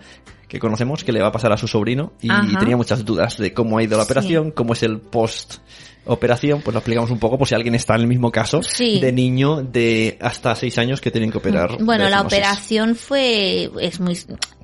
que 0.47 0.59
conocemos 0.59 1.03
que 1.03 1.11
le 1.11 1.19
va 1.19 1.27
a 1.27 1.31
pasar 1.33 1.51
a 1.51 1.57
su 1.57 1.67
sobrino 1.67 2.13
y 2.21 2.29
Ajá. 2.31 2.57
tenía 2.59 2.77
muchas 2.77 3.03
dudas 3.03 3.37
de 3.37 3.53
cómo 3.53 3.79
ha 3.79 3.83
ido 3.83 3.97
la 3.97 4.05
Sí. 4.05 4.11
operación, 4.11 4.51
cómo 4.51 4.73
es 4.73 4.83
el 4.83 4.99
post 5.01 5.55
operación, 6.07 6.61
pues 6.61 6.73
lo 6.73 6.79
explicamos 6.79 7.11
un 7.11 7.19
poco 7.19 7.37
por 7.37 7.47
si 7.47 7.55
alguien 7.55 7.75
está 7.75 7.95
en 7.95 8.01
el 8.01 8.07
mismo 8.07 8.31
caso 8.31 8.61
Sí. 8.63 8.99
de 8.99 9.11
niño 9.11 9.61
de 9.63 10.17
hasta 10.21 10.55
seis 10.55 10.77
años 10.77 11.01
que 11.01 11.11
tienen 11.11 11.31
que 11.31 11.37
operar. 11.37 11.77
Bueno, 11.83 12.05
de 12.05 12.09
la 12.11 12.21
operación 12.21 12.95
fue 12.95 13.69
es 13.79 13.99
muy 13.99 14.17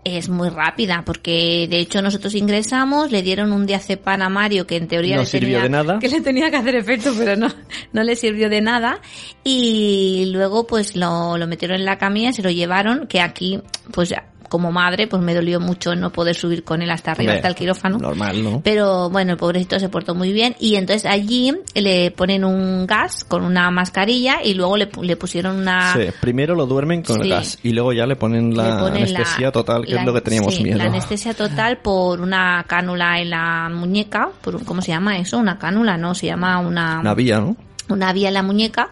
es 0.05 0.27
muy 0.27 0.49
rápida 0.49 1.03
porque 1.05 1.65
de 1.69 1.79
hecho 1.79 2.01
nosotros 2.01 2.35
ingresamos, 2.35 3.09
le 3.09 3.21
dieron 3.21 3.53
un 3.53 3.65
diazepam 3.65 4.21
a 4.21 4.27
Mario 4.27 4.67
que 4.67 4.75
en 4.75 4.89
teoría 4.89 5.15
No 5.15 5.21
le 5.21 5.27
sirvió 5.27 5.59
tenía 5.61 5.63
de 5.63 5.69
nada. 5.69 5.99
que 5.99 6.09
le 6.09 6.19
tenía 6.19 6.51
que 6.51 6.57
hacer 6.57 6.75
efecto, 6.75 7.13
pero 7.17 7.37
no 7.37 7.47
no 7.93 8.03
le 8.03 8.15
sirvió 8.17 8.49
de 8.49 8.59
nada 8.59 8.99
y 9.45 10.29
luego 10.33 10.67
pues 10.67 10.95
lo, 10.95 11.37
lo 11.37 11.47
metieron 11.47 11.79
en 11.79 11.85
la 11.85 11.97
camilla, 11.97 12.33
se 12.33 12.41
lo 12.43 12.49
llevaron 12.51 13.07
que 13.07 13.21
aquí 13.21 13.59
pues 13.91 14.09
ya 14.09 14.25
como 14.53 14.71
madre 14.71 15.07
pues 15.07 15.19
me 15.23 15.33
dolió 15.33 15.59
mucho 15.59 15.95
no 15.95 16.11
poder 16.11 16.35
subir 16.35 16.63
con 16.63 16.83
él 16.83 16.91
hasta 16.91 17.13
arriba 17.13 17.31
Hombre, 17.31 17.37
hasta 17.39 17.47
el 17.47 17.55
quirófano. 17.55 17.97
Normal, 17.97 18.43
¿no? 18.43 18.61
Pero 18.63 19.09
bueno, 19.09 19.31
el 19.31 19.37
pobrecito 19.39 19.79
se 19.79 19.89
portó 19.89 20.13
muy 20.13 20.31
bien 20.31 20.55
y 20.59 20.75
entonces 20.75 21.09
allí 21.09 21.51
le 21.73 22.11
ponen 22.11 22.45
un 22.45 22.85
gas 22.85 23.23
con 23.23 23.43
una 23.43 23.71
mascarilla 23.71 24.43
y 24.43 24.53
luego 24.53 24.77
le, 24.77 24.89
le 25.01 25.15
pusieron 25.17 25.57
una... 25.57 25.91
Sí, 25.93 26.01
primero 26.21 26.53
lo 26.53 26.67
duermen 26.67 27.01
con 27.01 27.19
el 27.23 27.29
gas 27.29 27.57
y 27.63 27.71
luego 27.71 27.93
ya 27.93 28.05
le 28.05 28.15
ponen 28.15 28.55
la 28.55 28.75
le 28.75 28.79
ponen 28.79 29.11
la- 29.11 29.19
anestesia 29.21 29.51
total, 29.51 29.85
que 29.87 29.95
la- 29.95 30.01
es 30.01 30.05
lo 30.05 30.13
que 30.13 30.21
teníamos 30.21 30.53
sí, 30.53 30.61
miedo. 30.63 30.77
La 30.77 30.83
anestesia 30.85 31.33
total 31.33 31.79
por 31.79 32.21
una 32.21 32.63
cánula 32.67 33.19
en 33.19 33.31
la 33.31 33.69
muñeca, 33.73 34.29
por 34.43 34.55
un- 34.57 34.63
¿cómo 34.65 34.83
se 34.83 34.89
llama 34.91 35.17
eso? 35.17 35.39
Una 35.39 35.57
cánula, 35.57 35.97
no, 35.97 36.13
se 36.13 36.27
llama 36.27 36.59
una, 36.59 36.99
Una 36.99 37.15
vía, 37.15 37.39
¿no? 37.39 37.57
una 37.89 38.13
vía 38.13 38.27
en 38.27 38.35
la 38.35 38.43
muñeca 38.43 38.89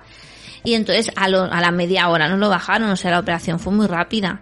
y 0.64 0.74
entonces 0.74 1.12
a, 1.16 1.28
lo- 1.28 1.44
a 1.52 1.62
la 1.62 1.72
media 1.72 2.10
hora 2.10 2.28
no 2.28 2.38
lo 2.38 2.50
bajaron, 2.50 2.90
o 2.90 2.96
sea, 2.96 3.12
la 3.12 3.20
operación 3.20 3.60
fue 3.60 3.72
muy 3.74 3.86
rápida. 3.88 4.42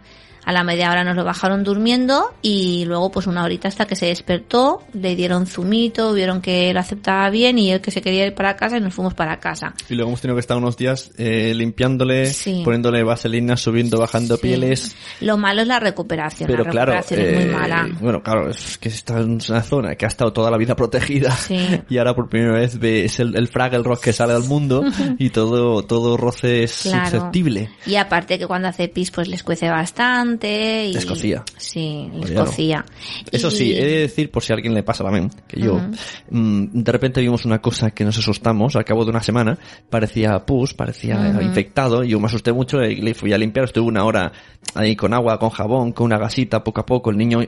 A 0.50 0.51
la 0.51 0.63
media 0.63 0.89
hora 0.89 1.03
nos 1.03 1.15
lo 1.15 1.24
bajaron 1.24 1.63
durmiendo 1.63 2.34
y 2.41 2.84
luego 2.86 3.12
pues 3.12 3.27
una 3.27 3.44
horita 3.44 3.68
hasta 3.68 3.86
que 3.86 3.96
se 3.96 4.08
despertó, 4.08 4.82
le 4.94 5.15
dieron 5.15 5.46
zumito, 5.46 6.12
vieron 6.12 6.41
que 6.41 6.74
lo 6.74 6.79
aceptaba 6.79 7.29
bien 7.29 7.60
y 7.60 7.70
él 7.72 7.82
que 7.82 7.91
se 7.91 8.01
quería 8.01 8.25
ir 8.25 8.34
para 8.34 8.56
casa 8.56 8.77
y 8.77 8.82
nos 8.82 8.96
fuimos 8.96 9.13
para 9.13 9.39
casa. 9.39 9.75
Y 9.91 9.94
luego 9.94 10.10
hemos 10.10 10.22
tenido 10.22 10.36
que 10.36 10.39
estar 10.39 10.58
unos 10.58 10.75
días 10.75 11.12
eh, 11.20 11.53
limpiándole, 11.56 12.25
Sí. 12.34 12.63
poniéndole 12.65 13.03
vaselina, 13.03 13.58
subiendo, 13.58 14.00
bajando 14.00 14.38
Sí. 14.38 14.41
pieles. 14.41 14.96
Lo 15.22 15.38
malo 15.38 15.62
es 15.62 15.68
la 15.68 15.79
recuperación, 15.79 16.48
Pero 16.50 16.63
la 16.63 16.72
claro, 16.72 16.94
recuperación 16.94 17.20
es 17.29 17.36
muy 17.36 17.44
eh, 17.44 17.56
mala. 17.56 17.88
bueno, 18.01 18.24
claro, 18.24 18.50
es 18.50 18.79
que 18.79 18.89
está 18.89 19.20
en 19.20 19.39
una 19.48 19.62
zona 19.62 19.94
que 19.94 20.06
ha 20.06 20.08
estado 20.08 20.34
toda 20.34 20.50
la 20.50 20.58
vida 20.58 20.75
protegida 20.75 21.29
Sí. 21.29 21.60
y 21.89 21.98
ahora 22.00 22.15
por 22.15 22.27
primera 22.27 22.53
vez 22.53 22.79
ves 22.79 23.20
el, 23.20 23.36
el 23.38 23.48
Fraggle 23.50 23.84
Rock 23.84 24.01
que 24.06 24.13
sale 24.13 24.34
al 24.34 24.46
mundo 24.46 24.84
y 25.20 25.29
todo, 25.29 25.84
todo 25.84 26.18
roce 26.18 26.63
es 26.63 26.79
Claro. 26.82 27.06
susceptible. 27.06 27.70
Y 27.86 27.98
aparte 27.98 28.39
que 28.39 28.48
cuando 28.48 28.68
hace 28.68 28.88
pis 28.88 29.12
pues 29.12 29.27
les 29.27 29.44
cuece 29.44 29.70
bastante 29.70 30.38
y... 30.48 30.93
Les 30.93 31.05
cocía. 31.05 31.43
Sí, 31.58 32.10
les 32.19 32.31
cocía. 32.31 32.86
Eso 33.31 33.48
Y- 33.50 33.51
sí, 33.51 33.74
he 33.74 33.86
de 33.86 33.98
decir, 34.01 34.29
por 34.31 34.43
si 34.43 34.53
a 34.53 34.55
alguien 34.55 34.74
le 34.74 34.84
pasa 34.84 35.03
también, 35.03 35.29
que 35.48 35.60
yo, 35.60 35.75
Ujú. 35.75 35.91
mm, 36.31 36.67
de 36.84 36.91
repente 36.91 37.22
vimos 37.22 37.46
una 37.46 37.60
cosa 37.60 37.91
que 37.91 38.03
nos 38.05 38.17
asustamos, 38.17 38.75
al 38.75 38.86
cabo 38.86 39.03
de 39.03 39.12
una 39.12 39.22
semana, 39.22 39.58
parecía 39.89 40.38
pus, 40.46 40.74
parecía 40.74 41.17
Ujú. 41.34 41.41
infectado, 41.41 42.03
y 42.03 42.10
yo 42.10 42.19
me 42.19 42.27
asusté 42.27 42.51
mucho 42.53 42.81
y 42.84 42.98
le 42.98 43.13
fui 43.13 43.34
a 43.34 43.38
limpiar, 43.38 43.65
estuve 43.65 43.88
una 43.88 44.03
hora 44.05 44.31
ahí 44.75 44.96
con 44.96 45.13
agua, 45.13 45.39
con 45.39 45.50
jabón, 45.50 45.91
con 45.91 46.05
una 46.05 46.17
gasita, 46.17 46.63
poco 46.63 46.81
a 46.81 46.86
poco, 46.86 47.10
el 47.10 47.17
niño 47.17 47.39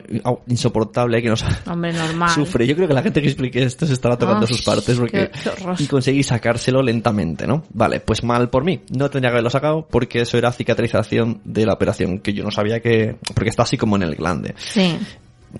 insoportable 0.46 1.22
que 1.22 1.28
nos 1.28 1.44
Hombre, 1.66 1.92
normal. 1.92 2.30
sufre. 2.30 2.66
Yo 2.66 2.74
creo 2.74 2.88
que 2.88 2.94
la 2.94 3.02
gente 3.02 3.20
que 3.22 3.28
explique 3.28 3.62
esto 3.62 3.86
se 3.86 3.92
estará 3.94 4.16
tocando 4.18 4.44
Ah, 4.44 4.46
sus 4.48 4.62
partes 4.62 4.98
porque 4.98 5.30
qué- 5.30 5.74
qué 5.78 5.86
conseguí 5.88 6.22
sacárselo 6.22 6.82
lentamente, 6.82 7.46
¿no? 7.46 7.62
Vale, 7.72 8.00
pues 8.00 8.24
mal 8.24 8.50
por 8.50 8.64
mí. 8.64 8.80
No 8.90 9.08
tendría 9.10 9.30
que 9.30 9.34
haberlo 9.34 9.50
sacado 9.50 9.86
porque 9.88 10.22
eso 10.22 10.36
era 10.38 10.50
cicatrización 10.52 11.40
de 11.44 11.66
la 11.66 11.74
operación, 11.74 12.18
que 12.18 12.32
yo 12.32 12.42
no 12.44 12.50
sabía 12.50 12.80
que, 12.82 13.16
porque 13.34 13.50
está 13.50 13.62
así 13.62 13.76
como 13.76 13.96
en 13.96 14.02
el 14.02 14.16
glande. 14.16 14.54
Sí. 14.58 14.98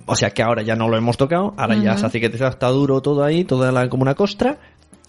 O 0.05 0.15
sea 0.15 0.31
que 0.31 0.41
ahora 0.41 0.61
ya 0.63 0.75
no 0.75 0.89
lo 0.89 0.97
hemos 0.97 1.17
tocado, 1.17 1.53
ahora 1.57 1.75
ya 1.75 1.97
se 1.97 2.05
ha 2.05 2.09
cicatrizado, 2.09 2.49
está 2.49 2.67
duro 2.67 3.01
todo 3.01 3.23
ahí, 3.23 3.43
toda 3.43 3.71
la, 3.71 3.87
como 3.89 4.01
una 4.01 4.15
costra, 4.15 4.57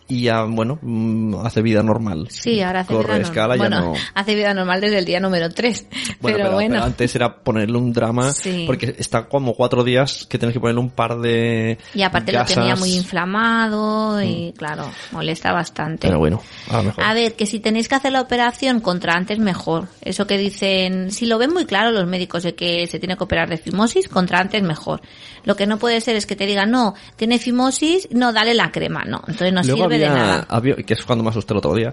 y 0.09 0.25
ya, 0.25 0.43
bueno, 0.45 0.79
mm, 0.83 1.37
hace 1.47 1.63
vida 1.63 1.83
normal. 1.83 2.27
Sí, 2.31 2.61
ahora 2.61 2.81
hace 2.81 2.93
Corre 2.95 3.15
vida 3.15 3.23
escala, 3.23 3.57
normal. 3.57 3.71
ya 3.71 3.79
Bueno, 3.81 3.95
no... 3.95 4.01
hace 4.15 4.35
vida 4.35 4.53
normal 4.55 4.81
desde 4.81 4.99
el 4.99 5.05
día 5.05 5.21
número 5.21 5.49
3. 5.51 5.87
Bueno, 6.21 6.37
pero, 6.39 6.53
bueno. 6.53 6.83
antes 6.83 7.15
era 7.15 7.37
ponerle 7.43 7.79
un 7.79 7.93
drama, 7.93 8.33
Sí. 8.33 8.65
porque 8.67 8.95
está 8.99 9.29
como 9.29 9.55
cuatro 9.55 9.83
días 9.85 10.27
que 10.29 10.39
tienes 10.39 10.53
que 10.55 10.61
ponerle 10.61 10.81
un 10.81 10.91
par 10.91 11.19
de 11.21 11.79
Y 11.95 12.03
aparte 12.03 12.33
gasas. 12.33 12.57
lo 12.57 12.63
tenía 12.63 12.77
muy 12.77 12.93
inflamado 12.95 14.23
y 14.23 14.53
claro, 14.57 14.91
molesta 15.13 15.53
bastante. 15.53 16.07
Mm. 16.07 16.11
Pero 16.11 16.19
bueno, 16.19 16.43
a 16.71 16.77
lo 16.79 16.83
mejor. 16.85 17.05
A 17.05 17.15
ver, 17.15 17.35
que 17.35 17.47
si 17.47 17.61
tenéis 17.61 17.89
que 17.89 17.95
hacer 17.95 18.13
la 18.13 18.21
operación 18.21 18.81
contra 18.81 19.15
antes 19.15 19.39
mejor. 19.39 19.89
Eso 20.01 20.27
que 20.27 20.39
dicen, 20.39 21.11
si 21.11 21.27
lo 21.27 21.39
ven 21.39 21.53
muy 21.53 21.65
claro 21.67 21.91
los 21.91 22.07
médicos 22.07 22.43
de 22.43 22.55
que 22.55 22.87
se 22.87 22.99
tiene 22.99 23.17
que 23.17 23.25
operar 23.25 23.49
de 23.49 23.57
fimosis, 23.57 24.09
contra 24.09 24.39
antes 24.39 24.63
mejor. 24.63 25.01
Lo 25.45 25.57
que 25.57 25.67
no 25.67 25.79
puede 25.79 26.01
ser 26.01 26.17
es 26.17 26.27
que 26.27 26.37
te 26.37 26.47
digan, 26.47 26.71
no, 26.71 26.95
tiene 27.17 27.39
fimosis, 27.39 28.09
no, 28.11 28.33
dale 28.33 28.55
la 28.55 28.71
crema. 28.71 29.05
No, 29.05 29.19
entonces 29.27 29.53
no 29.53 29.63
Luego 29.63 29.83
sirve 29.85 29.94
había, 29.95 30.13
de 30.13 30.19
nada. 30.19 30.47
había- 30.49 30.77
que 30.77 30.95
es 30.95 31.05
cuando 31.05 31.23
me 31.25 31.31
asusté 31.31 31.53
el 31.55 31.59
otro 31.59 31.75
día, 31.75 31.93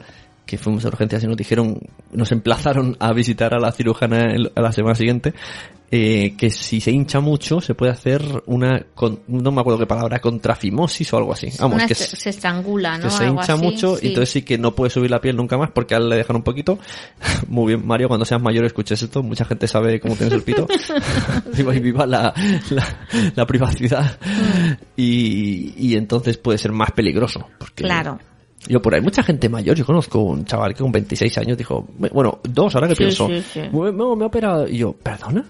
que 0.51 0.57
fuimos 0.57 0.83
a 0.83 0.89
urgencias 0.89 1.23
y 1.23 1.27
nos 1.27 1.37
dijeron, 1.37 1.79
nos 2.11 2.31
emplazaron 2.33 2.97
a 2.99 3.13
visitar 3.13 3.53
a 3.53 3.59
la 3.59 3.71
cirujana 3.71 4.33
el- 4.33 4.51
a 4.53 4.61
la 4.61 4.71
semana 4.73 4.95
siguiente, 4.95 5.33
eh, 5.93 6.35
que 6.37 6.49
si 6.49 6.79
se 6.81 6.91
hincha 6.91 7.19
mucho 7.19 7.59
se 7.61 7.73
puede 7.73 7.91
hacer 7.91 8.21
una, 8.45 8.85
con- 8.95 9.21
no 9.27 9.51
me 9.51 9.61
acuerdo 9.61 9.79
qué 9.79 9.85
palabra, 9.85 10.19
contrafimosis 10.19 11.11
o 11.13 11.17
algo 11.17 11.33
así. 11.33 11.47
Vamos, 11.59 11.75
Una 11.75 11.87
que, 11.87 11.95
se, 11.95 12.03
es- 12.03 12.09
se 12.21 12.29
estrangula, 12.31 12.97
¿no? 12.97 13.05
que 13.05 13.09
se 13.11 13.23
Algo 13.25 13.41
hincha 13.41 13.53
así, 13.53 13.63
mucho 13.63 13.95
sí. 13.95 14.05
y 14.05 14.09
entonces 14.09 14.29
sí 14.29 14.41
que 14.41 14.57
no 14.57 14.73
puede 14.75 14.89
subir 14.89 15.09
la 15.09 15.19
piel 15.21 15.35
nunca 15.37 15.57
más 15.57 15.71
porque 15.71 15.95
a 15.95 15.97
él 15.97 16.09
le 16.09 16.17
dejan 16.17 16.35
un 16.35 16.43
poquito. 16.43 16.77
Muy 17.47 17.73
bien, 17.75 17.87
Mario, 17.87 18.07
cuando 18.09 18.25
seas 18.25 18.41
mayor 18.41 18.65
escuches 18.65 19.01
esto, 19.01 19.23
mucha 19.23 19.45
gente 19.45 19.67
sabe 19.67 19.99
cómo 20.01 20.15
tienes 20.15 20.33
el 20.33 20.43
pito. 20.43 20.67
viva 21.55 21.75
y 21.75 21.79
viva 21.79 22.05
la, 22.05 22.33
la, 22.71 23.31
la 23.35 23.45
privacidad. 23.45 24.17
Mm. 24.25 24.71
Y, 24.97 25.73
y 25.77 25.95
entonces 25.95 26.37
puede 26.37 26.57
ser 26.57 26.71
más 26.71 26.91
peligroso. 26.91 27.47
Porque 27.57 27.83
Claro. 27.83 28.19
Yo 28.67 28.81
por 28.81 28.93
ahí, 28.95 29.01
mucha 29.01 29.23
gente 29.23 29.49
mayor, 29.49 29.75
yo 29.75 29.85
conozco 29.85 30.19
un 30.19 30.45
chaval 30.45 30.73
que 30.73 30.81
con 30.81 30.91
26 30.91 31.37
años 31.39 31.57
dijo, 31.57 31.87
bueno, 31.97 32.39
dos 32.43 32.73
ahora 32.75 32.87
que 32.87 32.95
Sí, 32.95 33.03
pienso, 33.03 33.27
sí, 33.27 33.41
sí. 33.53 33.59
Me, 33.71 33.91
me- 33.91 34.15
me 34.15 34.23
he 34.23 34.27
operado, 34.27 34.67
y 34.67 34.77
yo, 34.77 34.93
¿perdona? 34.93 35.43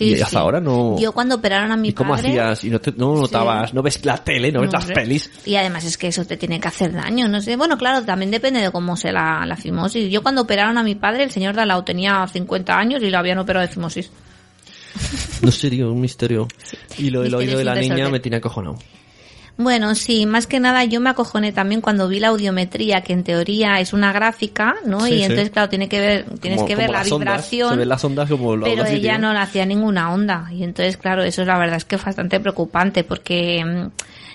Y, 0.00 0.20
hasta 0.20 0.40
ahora 0.40 0.60
no... 0.60 0.98
Yo 0.98 1.12
cuando 1.12 1.36
operaron 1.36 1.70
a 1.70 1.76
mi 1.76 1.90
¿Y 1.90 1.92
cómo 1.92 2.14
padre... 2.14 2.30
hacías? 2.30 2.64
Y 2.64 2.70
no, 2.70 2.80
te- 2.80 2.90
no 2.90 3.14
notabas, 3.14 3.72
no 3.72 3.80
ves 3.80 4.04
la 4.04 4.16
tele, 4.18 4.50
no 4.50 4.60
ves 4.62 4.72
las 4.72 4.86
pelis. 4.86 5.30
Y 5.46 5.54
además 5.54 5.84
es 5.84 5.96
que 5.96 6.08
eso 6.08 6.24
te 6.24 6.36
tiene 6.36 6.58
que 6.58 6.66
hacer 6.66 6.92
daño, 6.92 7.28
no 7.28 7.40
sé. 7.40 7.54
Bueno, 7.54 7.78
claro, 7.78 8.04
también 8.04 8.32
depende 8.32 8.60
de 8.60 8.72
cómo 8.72 8.96
sea 8.96 9.12
la, 9.12 9.46
la 9.46 9.54
fimosis. 9.56 10.10
Yo 10.10 10.20
cuando 10.22 10.42
operaron 10.42 10.78
a 10.78 10.82
mi 10.82 10.96
padre, 10.96 11.22
el 11.22 11.30
señor 11.30 11.54
Dalao 11.54 11.84
tenía 11.84 12.26
50 12.26 12.76
años 12.76 13.02
y 13.04 13.08
lo 13.10 13.18
habían 13.18 13.38
operado 13.38 13.64
de 13.64 13.72
fimosis. 13.72 14.10
No 15.42 15.52
serio, 15.52 15.92
un 15.92 16.00
misterio. 16.00 16.48
Y 16.98 17.10
lo 17.10 17.20
del 17.20 17.36
oído 17.36 17.56
de 17.56 17.64
la 17.64 17.76
niña 17.76 18.08
me 18.10 18.18
tiene 18.18 18.38
acojonado. 18.38 18.78
Bueno, 19.60 19.96
sí, 19.96 20.24
más 20.24 20.46
que 20.46 20.60
nada 20.60 20.84
yo 20.84 21.00
me 21.00 21.10
acojoné 21.10 21.50
también 21.50 21.80
cuando 21.80 22.06
vi 22.06 22.20
la 22.20 22.28
audiometría, 22.28 23.00
que 23.00 23.12
en 23.12 23.24
teoría 23.24 23.80
es 23.80 23.92
una 23.92 24.12
gráfica, 24.12 24.76
¿no? 24.86 25.00
Sí, 25.00 25.14
y 25.14 25.16
sí. 25.18 25.22
entonces, 25.24 25.50
claro, 25.50 25.68
tiene 25.68 25.88
que 25.88 25.98
ver, 25.98 26.24
tienes 26.40 26.58
Como- 26.58 26.68
que 26.68 26.76
ver 26.76 26.90
la 26.90 26.98
las 26.98 27.10
ondas. 27.10 27.26
vibración. 27.28 27.70
Se 27.70 27.76
ven 27.76 27.88
las 27.88 28.04
ondas 28.04 28.30
como 28.30 28.54
lo 28.54 28.64
pero 28.64 28.86
ella 28.86 29.18
no 29.18 29.32
le 29.32 29.40
hacía 29.40 29.66
ninguna 29.66 30.12
onda. 30.12 30.46
Y 30.52 30.62
entonces, 30.62 30.96
claro, 30.96 31.24
eso 31.24 31.44
la 31.44 31.58
verdad 31.58 31.76
es 31.78 31.84
que 31.84 31.96
es 31.96 32.04
bastante 32.04 32.38
preocupante 32.38 33.02
porque 33.02 33.64
mm, 33.64 33.88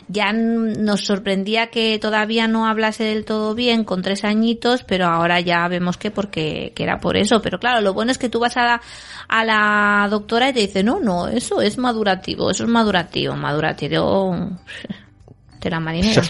ya 0.10 0.34
nos 0.34 1.06
sorprendía 1.06 1.68
que 1.68 1.98
todavía 2.00 2.50
no 2.50 2.68
hablase 2.68 3.06
del 3.06 3.24
todo 3.24 3.56
bien 3.56 3.86
con 3.86 4.02
tres 4.02 4.26
añitos, 4.26 4.84
pero 4.84 5.06
ahora 5.06 5.40
ya 5.40 5.66
vemos 5.70 5.96
que 5.96 6.12
porque 6.12 6.74
que 6.76 6.84
era 6.84 7.00
por 7.00 7.16
eso. 7.16 7.42
Pero 7.42 7.60
claro, 7.60 7.80
lo 7.80 7.94
bueno 7.94 8.12
es 8.12 8.18
que 8.18 8.28
tú 8.28 8.42
vas 8.42 8.58
a 8.58 8.66
la, 8.66 8.82
a 9.30 9.46
la 9.46 10.08
doctora 10.10 10.50
y 10.50 10.54
te 10.54 10.60
dice, 10.60 10.84
no, 10.84 11.00
no, 11.00 11.30
eso 11.30 11.62
es 11.62 11.78
madurativo, 11.78 12.52
eso 12.52 12.66
es 12.66 12.70
madurativo, 12.70 13.38
madurativo 13.38 14.50
de 15.64 15.70
la 15.70 15.80
marinera. 15.80 16.22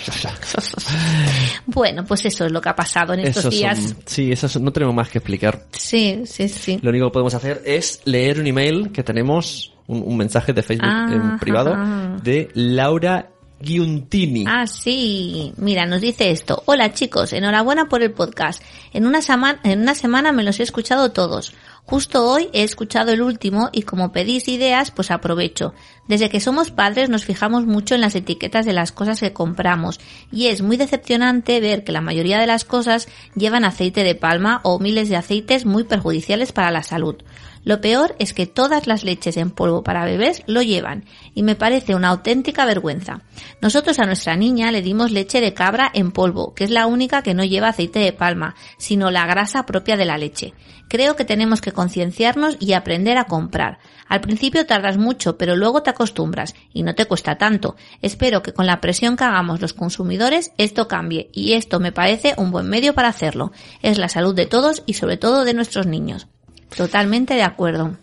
Bueno, 1.66 2.06
pues 2.06 2.25
eso 2.25 2.46
es 2.46 2.52
lo 2.52 2.62
que 2.62 2.70
ha 2.70 2.75
pasado 2.75 3.13
en 3.13 3.22
estos 3.22 3.38
Esos 3.46 3.54
días. 3.54 3.80
son- 3.80 3.98
sí, 4.06 4.32
eso 4.32 4.48
son- 4.48 4.63
no 4.63 4.72
tenemos 4.72 4.94
más 4.96 5.10
que 5.10 5.18
explicar. 5.18 5.66
Sí, 5.72 6.22
sí, 6.25 6.48
sí. 6.50 6.80
Lo 6.82 6.90
único 6.90 7.08
que 7.08 7.13
podemos 7.13 7.34
hacer 7.34 7.62
es 7.66 8.02
leer 8.06 8.40
un 8.40 8.48
email 8.48 8.92
que 8.92 9.04
tenemos, 9.04 9.74
un, 9.88 10.04
un 10.06 10.18
mensaje 10.18 10.54
de 10.54 10.62
Facebook 10.63 10.88
Ah, 10.90 11.10
en 11.12 11.40
privado, 11.40 11.74
ajá. 11.74 12.18
de 12.24 12.50
Laura 12.54 13.30
Giuntini. 13.62 14.44
Ah, 14.48 14.68
sí. 14.68 15.54
Mira, 15.58 15.86
nos 15.86 16.02
dice 16.02 16.32
esto. 16.32 16.62
Hola 16.66 16.94
chicos, 16.94 17.32
enhorabuena 17.34 17.86
por 17.86 18.04
el 18.04 18.12
podcast. 18.12 18.62
En 18.92 19.08
una, 19.08 19.20
en 19.63 19.82
una 19.82 19.96
semana 19.96 20.32
me 20.32 20.44
los 20.44 20.60
he 20.60 20.63
escuchado 20.63 21.12
todos. 21.12 21.54
Justo 21.86 22.25
hoy 22.25 22.50
he 22.54 22.63
escuchado 22.63 23.12
el 23.12 23.22
último 23.22 23.70
y 23.74 23.82
como 23.82 24.13
pedís 24.13 24.48
ideas, 24.48 24.90
pues 24.90 25.12
aprovecho. 25.12 25.74
Desde 26.08 26.30
que 26.30 26.40
somos 26.40 26.72
padres 26.72 27.10
nos 27.10 27.25
fijamos 27.25 27.66
mucho 27.66 27.94
en 27.94 28.02
las 28.02 28.16
etiquetas 28.16 28.66
de 28.66 28.72
las 28.72 28.94
cosas 28.94 29.20
que 29.20 29.34
compramos 29.34 30.00
y 30.32 30.48
es 30.48 30.62
muy 30.62 30.78
decepcionante 30.78 31.60
ver 31.60 31.84
que 31.84 31.92
la 31.92 32.02
mayoría 32.02 32.40
de 32.40 32.48
las 32.48 32.63
cosas 32.63 33.10
llevan 33.36 33.66
aceite 33.66 34.04
de 34.06 34.16
palma 34.16 34.62
o 34.63 34.80
miles 34.80 35.10
de 35.10 35.18
aceites 35.18 35.66
muy 35.66 35.84
perjudiciales 35.84 36.54
para 36.54 36.72
la 36.72 36.84
salud. 36.84 37.18
Lo 37.63 37.79
peor 37.79 38.15
es 38.20 38.34
que 38.34 38.46
todas 38.46 38.88
las 38.88 39.03
leches 39.03 39.38
en 39.38 39.51
polvo 39.51 39.84
para 39.84 40.05
bebés 40.05 40.43
lo 40.48 40.62
llevan 40.62 41.05
y 41.34 41.43
me 41.43 41.55
parece 41.55 41.96
una 41.96 42.10
auténtica 42.10 42.65
vergüenza. 42.65 43.22
Nosotros 43.62 44.00
a 44.00 44.05
nuestra 44.05 44.36
niña 44.36 44.72
le 44.72 44.82
dimos 44.82 45.12
leche 45.12 45.39
de 45.39 45.53
cabra 45.53 45.89
en 45.93 46.12
polvo, 46.12 46.53
que 46.53 46.65
es 46.65 46.70
la 46.70 46.88
única 46.88 47.22
que 47.22 47.34
no 47.34 47.43
lleva 47.43 47.70
aceite 47.70 48.00
de 48.00 48.12
palma, 48.13 48.55
sino 48.77 49.12
la 49.12 49.25
grasa 49.25 49.65
propia 49.65 49.96
de 49.96 50.05
la 50.05 50.17
leche. 50.17 50.53
Creo 50.89 51.15
que 51.15 51.25
tenemos 51.25 51.62
que 51.62 51.72
concienciarnos 51.72 52.58
y 52.60 52.74
aprender 52.74 53.17
a 53.17 53.25
comprar. 53.25 53.79
Al 54.08 54.22
principio 54.22 54.65
tardas 54.65 54.98
mucho, 54.98 55.38
pero 55.38 55.55
luego 55.55 55.82
te 55.82 55.89
acostumbras 55.89 56.53
y 56.74 56.84
no 56.84 56.93
te 56.96 57.05
cuesta 57.05 57.38
tanto. 57.38 57.75
Espero 58.01 58.43
que 58.43 58.53
con 58.53 58.67
la 58.67 58.82
presión 58.82 59.15
que 59.15 59.24
hagamos 59.24 59.62
los 59.62 59.74
consumidores 59.74 60.51
esto 60.58 60.88
cambie 60.88 61.29
y 61.34 61.53
esto 61.53 61.79
me 61.79 61.91
parece 61.91 62.36
un 62.38 62.51
buen 62.51 62.67
medio 62.67 62.93
para 62.93 63.08
hacerlo. 63.08 63.51
Es 63.82 63.98
la 63.98 64.10
salud 64.10 64.36
de 64.36 64.46
todos 64.46 64.84
y 64.86 64.93
sobre 64.93 65.17
todo 65.17 65.46
de 65.46 65.53
nuestros 65.53 65.88
niños. 65.88 66.27
Totalmente 66.75 67.34
de 67.36 67.44
acuerdo. 67.44 67.98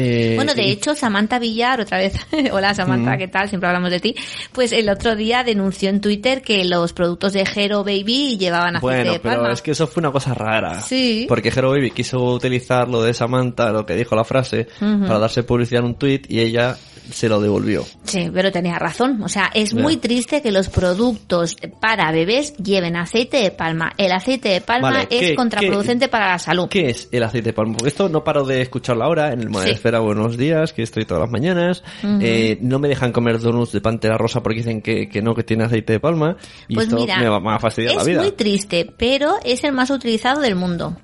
Eh, 0.00 0.34
Bueno, 0.36 0.54
de 0.54 0.70
hecho, 0.70 0.94
Samantha 0.94 1.40
Villar, 1.40 1.80
otra 1.80 1.98
vez, 1.98 2.14
hola 2.52 2.72
Samantha. 2.72 3.16
¿qué 3.16 3.26
tal? 3.26 3.48
Siempre 3.48 3.66
hablamos 3.68 3.90
de 3.90 3.98
ti. 3.98 4.14
Pues 4.52 4.70
el 4.70 4.88
otro 4.90 5.16
día 5.16 5.42
denunció 5.42 5.88
en 5.90 6.00
Twitter 6.00 6.40
que 6.40 6.64
los 6.64 6.92
productos 6.92 7.32
de 7.32 7.44
Hero 7.52 7.82
Baby 7.82 8.36
llevaban 8.38 8.76
aceite 8.76 8.80
Bueno, 8.96 9.12
de 9.14 9.18
pero 9.18 9.34
palma. 9.40 9.52
es 9.52 9.60
que 9.62 9.72
eso 9.72 9.88
fue 9.88 10.00
una 10.00 10.12
cosa 10.12 10.34
rara. 10.34 10.80
Sí. 10.82 11.26
Porque 11.28 11.48
Hero 11.48 11.70
Baby 11.70 11.90
quiso 11.90 12.22
utilizar 12.22 12.88
lo 12.88 13.02
de 13.02 13.12
Samantha, 13.12 13.72
lo 13.72 13.84
que 13.84 13.96
dijo 13.96 14.14
la 14.14 14.22
frase, 14.24 14.68
para 14.78 15.18
darse 15.18 15.42
publicidad 15.42 15.80
en 15.80 15.86
un 15.88 15.94
tweet 15.96 16.22
y 16.28 16.38
ella 16.40 16.76
se 17.10 17.28
lo 17.28 17.40
devolvió. 17.40 17.84
Sí, 18.04 18.30
pero 18.32 18.50
tenía 18.52 18.78
razón. 18.78 19.22
O 19.22 19.28
sea, 19.28 19.50
es 19.54 19.72
Ya. 19.72 19.80
muy 19.82 19.96
triste 19.96 20.42
que 20.42 20.50
los 20.52 20.68
productos 20.68 21.56
para 21.80 22.10
bebés 22.12 22.54
lleven 22.56 22.96
aceite 22.96 23.38
de 23.38 23.50
palma. 23.50 23.92
El 23.96 24.12
aceite 24.12 24.48
de 24.50 24.60
palma 24.60 24.90
Vale, 24.90 25.08
es 25.10 25.20
¿qué- 25.30 25.34
contraproducente 25.34 26.08
para 26.08 26.28
la 26.28 26.38
salud. 26.38 26.68
¿Qué 26.68 26.90
es 26.90 27.08
el 27.12 27.22
aceite 27.22 27.50
de 27.50 27.52
palma? 27.52 27.74
Porque 27.76 27.88
esto 27.88 28.08
no 28.08 28.24
paro 28.24 28.44
de 28.44 28.60
escucharlo 28.62 29.04
ahora 29.04 29.32
en 29.32 29.40
el 29.40 29.50
Madresfera 29.50 30.00
Buenos 30.00 30.36
Días, 30.36 30.72
que 30.72 30.82
estoy 30.82 31.04
todas 31.04 31.22
las 31.22 31.30
mañanas. 31.30 31.82
Ujú. 32.02 32.18
Eh, 32.22 32.58
no 32.60 32.78
me 32.78 32.88
dejan 32.88 33.12
comer 33.12 33.38
donuts 33.38 33.72
de 33.72 33.80
pantera 33.80 34.16
rosa 34.18 34.42
porque 34.42 34.58
dicen 34.58 34.82
que, 34.82 35.08
que 35.08 35.22
no, 35.22 35.34
que 35.34 35.42
tiene 35.44 35.64
aceite 35.64 35.94
de 35.94 36.00
palma. 36.00 36.36
Y 36.68 36.74
Pues 36.74 36.86
esto 36.88 37.00
mira, 37.00 37.18
me 37.18 37.28
va, 37.28 37.54
a 37.54 37.58
fastidiar 37.58 37.94
la 37.94 38.02
es 38.02 38.06
vida. 38.08 38.20
muy 38.22 38.32
triste, 38.32 38.86
pero 38.96 39.34
es 39.44 39.64
el 39.64 39.72
más 39.72 39.90
utilizado 39.90 40.40
del 40.40 40.54
mundo. 40.56 40.96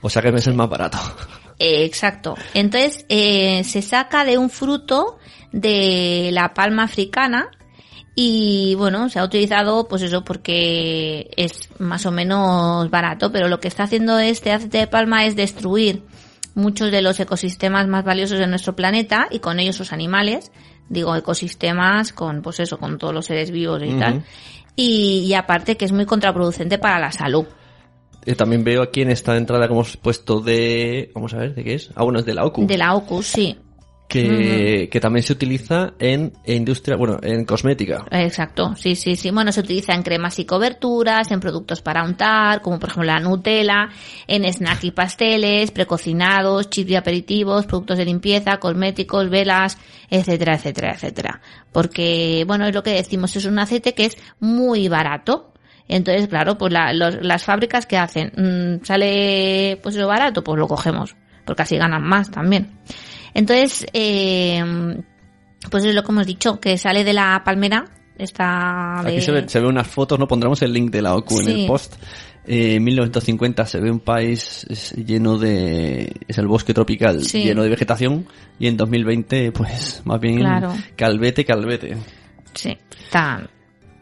O 0.00 0.08
sea 0.10 0.22
que 0.22 0.30
me 0.30 0.38
es 0.38 0.46
el 0.46 0.54
más 0.54 0.68
barato. 0.68 0.98
Eh, 1.58 1.84
exacto. 1.84 2.36
Entonces, 2.54 3.04
eh, 3.08 3.62
se 3.64 3.82
saca 3.82 4.24
de 4.24 4.38
un 4.38 4.50
fruto 4.50 5.18
de 5.52 6.30
la 6.32 6.54
palma 6.54 6.84
africana 6.84 7.50
y 8.14 8.74
bueno, 8.76 9.08
se 9.08 9.18
ha 9.18 9.24
utilizado 9.24 9.86
pues 9.86 10.02
eso 10.02 10.24
porque 10.24 11.30
es 11.36 11.68
más 11.78 12.04
o 12.06 12.10
menos 12.10 12.90
barato, 12.90 13.30
pero 13.30 13.48
lo 13.48 13.60
que 13.60 13.68
está 13.68 13.84
haciendo 13.84 14.18
este 14.18 14.50
aceite 14.52 14.78
de 14.78 14.86
palma 14.86 15.24
es 15.24 15.36
destruir 15.36 16.02
muchos 16.54 16.90
de 16.90 17.02
los 17.02 17.20
ecosistemas 17.20 17.86
más 17.86 18.04
valiosos 18.04 18.38
de 18.38 18.48
nuestro 18.48 18.74
planeta 18.74 19.28
y 19.30 19.38
con 19.38 19.60
ellos 19.60 19.76
sus 19.76 19.92
animales, 19.92 20.50
digo 20.88 21.14
ecosistemas 21.14 22.12
con 22.12 22.42
pues 22.42 22.58
eso, 22.60 22.78
con 22.78 22.98
todos 22.98 23.14
los 23.14 23.26
seres 23.26 23.50
vivos 23.52 23.82
y 23.84 23.94
tal. 23.94 24.24
Y, 24.74 25.24
y 25.26 25.34
aparte 25.34 25.76
que 25.76 25.84
es 25.84 25.92
muy 25.92 26.04
contraproducente 26.04 26.78
para 26.78 26.98
la 26.98 27.12
salud. 27.12 27.46
Eh, 28.28 28.34
también 28.34 28.62
veo 28.62 28.82
aquí 28.82 29.00
en 29.00 29.10
esta 29.10 29.38
entrada 29.38 29.66
que 29.66 29.72
hemos 29.72 29.96
puesto 29.96 30.42
de... 30.42 31.10
Vamos 31.14 31.32
a 31.32 31.38
ver, 31.38 31.54
¿de 31.54 31.64
qué 31.64 31.72
es? 31.72 31.90
Ah, 31.94 32.04
bueno, 32.04 32.18
es 32.18 32.26
de 32.26 32.34
la 32.34 32.44
OCU. 32.44 32.66
De 32.66 32.76
la 32.76 32.94
OCU, 32.94 33.22
sí. 33.22 33.56
Que, 34.06 34.90
que 34.92 35.00
también 35.00 35.22
se 35.22 35.32
utiliza 35.32 35.94
en 35.98 36.34
industria, 36.44 36.98
bueno, 36.98 37.18
en 37.22 37.46
cosmética. 37.46 38.04
Exacto, 38.10 38.74
sí, 38.76 38.96
sí, 38.96 39.16
sí. 39.16 39.30
Bueno, 39.30 39.50
se 39.50 39.60
utiliza 39.60 39.94
en 39.94 40.02
cremas 40.02 40.38
y 40.38 40.44
coberturas, 40.44 41.30
en 41.30 41.40
productos 41.40 41.80
para 41.80 42.04
untar, 42.04 42.60
como 42.60 42.78
por 42.78 42.90
ejemplo 42.90 43.06
la 43.06 43.18
Nutella, 43.18 43.88
en 44.26 44.44
snack 44.44 44.84
y 44.84 44.90
pasteles, 44.90 45.70
precocinados, 45.70 46.68
chips 46.68 46.90
y 46.90 46.96
aperitivos, 46.96 47.64
productos 47.64 47.96
de 47.96 48.04
limpieza, 48.04 48.58
cosméticos, 48.58 49.30
velas, 49.30 49.78
etcétera, 50.10 50.56
etcétera, 50.56 50.92
etcétera. 50.92 51.40
Porque, 51.72 52.44
bueno, 52.46 52.66
es 52.66 52.74
lo 52.74 52.82
que 52.82 52.92
decimos, 52.92 53.34
es 53.36 53.46
un 53.46 53.58
aceite 53.58 53.94
que 53.94 54.04
es 54.04 54.18
muy 54.38 54.88
barato. 54.88 55.54
Entonces, 55.88 56.28
claro, 56.28 56.58
pues 56.58 56.72
la- 56.72 56.92
los- 56.92 57.22
las 57.22 57.44
fábricas 57.44 57.86
que 57.86 57.96
hacen, 57.96 58.30
Mm, 58.36 58.84
sale 58.84 59.78
pues 59.82 59.96
lo 59.96 60.06
barato, 60.06 60.44
pues 60.44 60.58
lo 60.58 60.68
cogemos, 60.68 61.16
porque 61.46 61.62
así 61.62 61.76
ganan 61.76 62.02
más 62.02 62.30
también. 62.30 62.70
Entonces, 63.34 63.86
eh, 63.92 64.62
pues 65.70 65.84
es 65.84 65.94
lo 65.94 66.02
que 66.02 66.12
hemos 66.12 66.26
dicho, 66.26 66.60
que 66.60 66.76
sale 66.78 67.04
de 67.04 67.12
la 67.14 67.42
palmera, 67.44 67.84
está 68.16 69.00
de... 69.04 69.12
Aquí 69.12 69.20
se, 69.22 69.32
ve, 69.32 69.48
se 69.48 69.60
ve 69.60 69.66
unas 69.66 69.86
fotos, 69.86 70.18
no 70.18 70.26
pondremos 70.28 70.60
el 70.62 70.72
link 70.72 70.90
de 70.90 71.02
la 71.02 71.14
OCU 71.16 71.40
en 71.40 71.48
el 71.48 71.66
post. 71.66 71.94
Eh, 72.46 72.76
en 72.76 72.84
1950 72.84 73.66
se 73.66 73.78
ve 73.78 73.90
un 73.90 74.00
país 74.00 74.66
lleno 74.96 75.36
de... 75.38 76.10
es 76.26 76.38
el 76.38 76.46
bosque 76.46 76.72
tropical, 76.72 77.22
Sí. 77.22 77.44
lleno 77.44 77.62
de 77.62 77.68
vegetación. 77.68 78.26
Y 78.58 78.66
en 78.68 78.76
2020, 78.76 79.52
pues, 79.52 80.00
más 80.04 80.18
bien 80.20 80.38
Claro. 80.38 80.74
calvete, 80.96 81.44
calvete. 81.44 81.96
Sí, 82.54 82.76
está... 83.04 83.48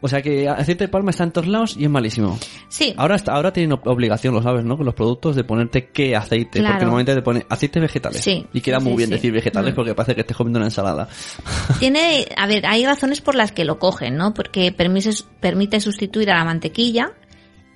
O 0.02 0.08
sea 0.08 0.20
que 0.20 0.46
aceite 0.48 0.84
de 0.84 0.88
palma 0.88 1.10
está 1.10 1.24
en 1.24 1.30
todos 1.32 1.46
lados 1.48 1.76
y 1.78 1.84
es 1.84 1.90
malísimo. 1.90 2.38
Sí, 2.68 2.92
Ahora 2.98 3.16
está, 3.16 3.32
ahora 3.32 3.52
tienen 3.52 3.76
ob- 3.76 3.80
obligación, 3.90 4.34
lo 4.34 4.42
sabes, 4.42 4.64
¿no? 4.64 4.76
Con 4.76 4.84
los 4.84 4.94
productos 4.94 5.34
de 5.36 5.42
ponerte 5.44 5.88
qué 5.88 6.14
aceite. 6.14 6.58
Claro. 6.60 6.74
Porque 6.74 6.84
normalmente 6.84 7.14
te 7.14 7.22
pone 7.22 7.46
aceites 7.48 7.80
vegetales. 7.82 8.20
Sí, 8.20 8.46
Y 8.52 8.60
queda 8.60 8.78
muy 8.78 8.92
sí, 8.92 8.96
bien 8.98 9.08
sí. 9.08 9.14
decir 9.14 9.32
vegetales 9.32 9.72
Mm. 9.72 9.76
porque 9.76 9.94
parece 9.94 10.14
que 10.14 10.20
estés 10.20 10.36
comiendo 10.36 10.58
una 10.58 10.66
ensalada. 10.66 11.08
tiene, 11.80 12.26
a 12.36 12.46
ver, 12.46 12.66
hay 12.66 12.84
razones 12.84 13.20
por 13.22 13.34
las 13.34 13.52
que 13.52 13.64
lo 13.64 13.78
cogen, 13.78 14.16
¿no? 14.16 14.34
Porque 14.34 14.70
permite, 14.70 15.10
permite 15.40 15.80
sustituir 15.80 16.30
a 16.30 16.34
la 16.38 16.44
mantequilla, 16.44 17.12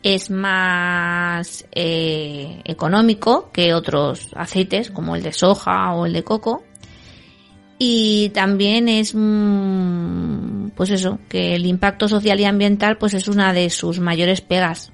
es 0.02 0.30
más 0.30 1.66
eh, 1.72 2.60
económico 2.64 3.50
que 3.52 3.74
otros 3.74 4.28
aceites 4.34 4.90
como 4.90 5.16
el 5.16 5.22
de 5.22 5.32
soja 5.32 5.92
o 5.94 6.06
el 6.06 6.12
de 6.12 6.22
coco 6.24 6.62
y 7.82 8.28
también 8.34 8.88
es 8.90 9.14
mm, 9.14 10.68
pues 10.76 10.90
eso 10.90 11.18
que 11.30 11.54
el 11.54 11.64
impacto 11.66 12.08
social 12.08 12.38
y 12.38 12.44
ambiental 12.44 12.98
pues 12.98 13.14
es 13.14 13.26
una 13.26 13.52
de 13.54 13.70
sus 13.70 14.00
mayores 14.00 14.42
pegas 14.42 14.92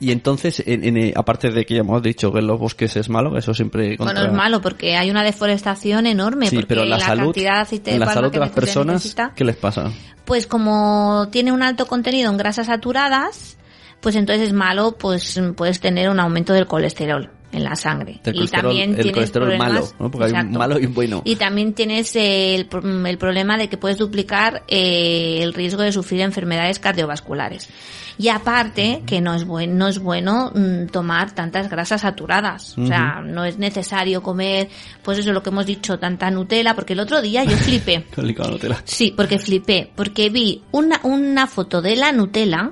Y 0.00 0.10
entonces, 0.10 0.62
en- 0.66 0.82
en, 0.84 0.96
eh, 0.96 1.12
aparte 1.14 1.50
de 1.50 1.64
que 1.66 1.74
ya 1.74 1.80
hemos 1.80 2.02
dicho 2.02 2.32
que 2.32 2.38
en 2.40 2.46
los 2.46 2.58
bosques 2.58 2.96
es 2.96 3.08
malo, 3.10 3.36
eso 3.36 3.52
siempre 3.54 3.96
contra... 3.98 4.14
bueno 4.14 4.30
es 4.30 4.36
malo 4.36 4.60
porque 4.62 4.96
hay 4.96 5.10
una 5.10 5.22
deforestación 5.22 6.06
enorme 6.06 6.46
Sí, 6.48 6.56
porque 6.56 6.68
pero 6.68 6.84
la, 6.86 6.98
salud, 6.98 7.24
cantidad 7.26 7.54
de 7.56 7.60
aceite 7.60 7.90
de 7.90 7.94
en 7.96 8.00
la 8.00 8.06
palma 8.06 8.20
salud 8.22 8.32
de 8.32 8.38
las 8.40 8.50
personas, 8.50 8.94
necesita, 8.94 9.32
¿qué 9.36 9.44
les 9.44 9.56
pasa? 9.56 9.90
pues 10.24 10.46
como 10.46 11.28
tiene 11.30 11.52
un 11.52 11.62
alto 11.62 11.86
contenido 11.86 12.30
en 12.30 12.38
grasas 12.38 12.66
saturadas, 12.68 13.58
pues 14.00 14.16
entonces 14.16 14.48
es 14.48 14.52
malo, 14.54 14.96
pues 14.98 15.38
puedes 15.54 15.80
tener 15.80 16.08
un 16.08 16.18
aumento 16.18 16.54
del 16.54 16.66
colesterol 16.66 17.30
en 17.54 17.64
la 17.64 17.76
sangre. 17.76 18.20
Y 18.24 18.46
también 18.48 18.90
el 18.90 18.96
tienes 18.96 19.12
colesterol 19.14 19.48
problemas- 19.48 19.72
malo, 19.72 19.88
¿no? 19.98 20.10
Porque 20.10 20.24
hay 20.26 20.30
un 20.32 20.36
Exacto. 20.38 20.58
malo 20.58 20.78
y 20.78 20.86
un 20.86 20.94
bueno. 20.94 21.22
Y 21.24 21.36
también 21.36 21.72
tienes 21.74 22.14
el, 22.16 22.68
el 23.06 23.18
problema 23.18 23.56
de 23.56 23.68
que 23.68 23.76
puedes 23.76 23.98
duplicar 23.98 24.62
eh, 24.68 25.38
el 25.42 25.54
riesgo 25.54 25.82
de 25.82 25.92
sufrir 25.92 26.20
enfermedades 26.20 26.78
cardiovasculares. 26.78 27.68
Y 28.16 28.28
aparte, 28.28 29.02
que 29.06 29.20
no 29.20 29.34
es 29.34 29.44
bueno, 29.44 29.74
no 29.74 29.88
es 29.88 29.98
bueno 29.98 30.52
mm, 30.54 30.86
tomar 30.92 31.32
tantas 31.34 31.68
grasas 31.68 32.02
saturadas. 32.02 32.78
O 32.78 32.86
sea, 32.86 33.20
no 33.24 33.44
es 33.44 33.58
necesario 33.58 34.22
comer, 34.22 34.68
pues 35.02 35.18
eso 35.18 35.30
es 35.30 35.34
lo 35.34 35.42
que 35.42 35.50
hemos 35.50 35.66
dicho, 35.66 35.98
tanta 35.98 36.30
Nutella, 36.30 36.74
porque 36.76 36.92
el 36.92 37.00
otro 37.00 37.20
día 37.20 37.42
yo 37.42 37.56
flipé. 37.56 38.04
Nutella. 38.16 38.80
Sí, 38.84 39.12
porque 39.16 39.38
flipé, 39.40 39.90
porque 39.96 40.30
vi 40.30 40.62
una, 40.70 41.00
una 41.02 41.48
foto 41.48 41.82
de 41.82 41.96
la 41.96 42.12
Nutella 42.12 42.70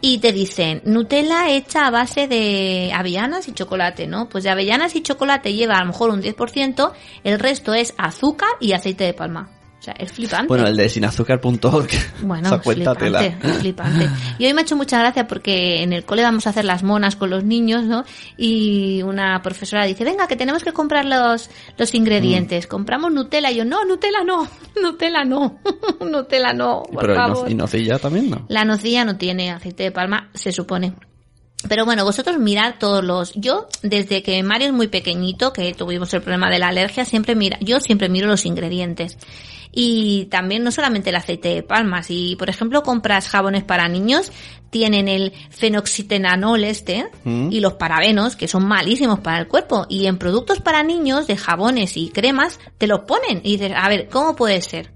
y 0.00 0.18
te 0.18 0.32
dicen 0.32 0.82
Nutella 0.84 1.50
hecha 1.50 1.86
a 1.86 1.90
base 1.90 2.28
de 2.28 2.92
avellanas 2.94 3.48
y 3.48 3.52
chocolate, 3.52 4.06
¿no? 4.06 4.28
Pues 4.28 4.44
de 4.44 4.50
avellanas 4.50 4.94
y 4.94 5.02
chocolate 5.02 5.54
lleva 5.54 5.76
a 5.76 5.80
lo 5.80 5.86
mejor 5.86 6.10
un 6.10 6.22
10%, 6.22 6.92
el 7.24 7.38
resto 7.38 7.74
es 7.74 7.94
azúcar 7.96 8.50
y 8.60 8.72
aceite 8.72 9.04
de 9.04 9.14
palma. 9.14 9.55
Sea, 9.86 9.94
es 10.00 10.10
flipante. 10.12 10.48
Bueno, 10.48 10.66
el 10.66 10.76
de 10.76 10.88
sinazúcar.org. 10.88 11.88
Bueno, 12.22 12.60
cuenta 12.64 12.94
flipante, 12.96 13.04
tela. 13.38 13.54
flipante. 13.60 14.08
Y 14.38 14.46
hoy 14.46 14.52
me 14.52 14.60
ha 14.60 14.64
hecho 14.64 14.74
mucha 14.76 14.98
gracia 14.98 15.28
porque 15.28 15.82
en 15.84 15.92
el 15.92 16.04
cole 16.04 16.22
vamos 16.22 16.46
a 16.48 16.50
hacer 16.50 16.64
las 16.64 16.82
monas 16.82 17.14
con 17.14 17.30
los 17.30 17.44
niños, 17.44 17.84
¿no? 17.84 18.04
Y 18.36 19.02
una 19.02 19.40
profesora 19.42 19.84
dice, 19.84 20.02
venga, 20.04 20.26
que 20.26 20.34
tenemos 20.34 20.64
que 20.64 20.72
comprar 20.72 21.04
los, 21.04 21.48
los 21.78 21.92
Mm. 21.92 21.96
ingredientes. 21.96 22.66
Compramos 22.66 23.12
Nutella. 23.12 23.50
Y 23.52 23.56
yo, 23.58 23.64
no, 23.64 23.84
Nutella 23.84 24.24
no, 24.24 24.48
Nutella 24.82 25.24
no, 25.24 25.60
Nutella 26.00 26.52
no, 26.52 26.82
por 26.92 27.02
Pero 27.02 27.14
favor. 27.14 27.50
y 27.50 27.54
nocilla 27.54 27.98
también, 28.00 28.28
¿no? 28.30 28.44
La 28.48 28.64
nocilla 28.64 29.04
no 29.04 29.16
tiene 29.16 29.52
aceite 29.52 29.84
de 29.84 29.92
palma, 29.92 30.30
se 30.34 30.50
supone. 30.50 30.94
Pero 31.68 31.84
bueno, 31.84 32.04
vosotros 32.04 32.38
mirad 32.38 32.74
todos 32.78 33.02
los... 33.04 33.32
Yo, 33.34 33.66
desde 33.82 34.22
que 34.22 34.42
Mario 34.42 34.66
es 34.68 34.72
muy 34.72 34.88
pequeñito, 34.88 35.52
que 35.52 35.74
tuvimos 35.74 36.12
el 36.14 36.22
problema 36.22 36.50
de 36.50 36.58
la 36.58 36.68
alergia, 36.68 37.04
siempre 37.04 37.34
mira, 37.34 37.56
yo 37.60 37.80
siempre 37.80 38.08
miro 38.08 38.26
los 38.28 38.44
ingredientes. 38.46 39.16
Y 39.78 40.24
también 40.30 40.64
no 40.64 40.70
solamente 40.70 41.10
el 41.10 41.16
aceite 41.16 41.50
de 41.50 41.62
palma, 41.62 42.02
si 42.02 42.34
por 42.36 42.48
ejemplo 42.48 42.82
compras 42.82 43.28
jabones 43.28 43.62
para 43.62 43.88
niños, 43.88 44.32
tienen 44.70 45.06
el 45.06 45.34
fenoxitenanol 45.50 46.64
este 46.64 47.06
Mm. 47.24 47.52
y 47.52 47.60
los 47.60 47.74
parabenos, 47.74 48.36
que 48.36 48.48
son 48.48 48.66
malísimos 48.66 49.20
para 49.20 49.38
el 49.38 49.48
cuerpo. 49.48 49.84
Y 49.90 50.06
en 50.06 50.16
productos 50.16 50.60
para 50.60 50.82
niños, 50.82 51.26
de 51.26 51.36
jabones 51.36 51.98
y 51.98 52.08
cremas, 52.08 52.58
te 52.78 52.86
los 52.86 53.00
ponen. 53.00 53.42
Y 53.44 53.58
dices, 53.58 53.72
a 53.76 53.86
ver, 53.90 54.08
¿cómo 54.08 54.34
puede 54.34 54.62
ser? 54.62 54.90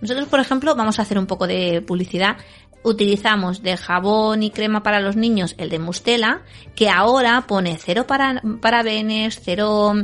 Nosotros, 0.00 0.28
por 0.28 0.40
ejemplo, 0.40 0.74
vamos 0.74 0.98
a 0.98 1.02
hacer 1.02 1.18
un 1.18 1.26
poco 1.26 1.46
de 1.46 1.82
publicidad. 1.82 2.38
Utilizamos 2.84 3.62
de 3.62 3.76
jabón 3.76 4.42
y 4.42 4.50
crema 4.50 4.82
para 4.82 4.98
los 5.00 5.14
niños 5.14 5.54
el 5.58 5.68
de 5.68 5.78
Mustela, 5.78 6.42
que 6.74 6.88
ahora 6.88 7.44
pone 7.46 7.78
cero 7.78 8.06
para, 8.08 8.42
parabenes, 8.60 9.40
cero 9.40 9.94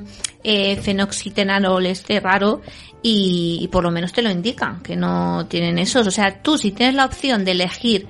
eh, 0.45 0.77
fenoxitenanol 0.77 1.87
este 1.87 2.21
raro, 2.21 2.61
y, 3.03 3.59
y 3.63 3.69
por 3.69 3.83
lo 3.85 3.91
menos 3.91 4.13
te 4.13 4.23
lo 4.23 4.31
indican, 4.31 4.81
que 4.83 4.97
no 4.97 5.47
tienen 5.47 5.79
esos. 5.79 6.07
O 6.07 6.11
sea, 6.11 6.43
tú 6.43 6.59
si 6.59 6.73
tienes 6.73 6.95
la 6.95 7.05
opción 7.05 7.45
de 7.45 7.53
elegir 7.53 8.07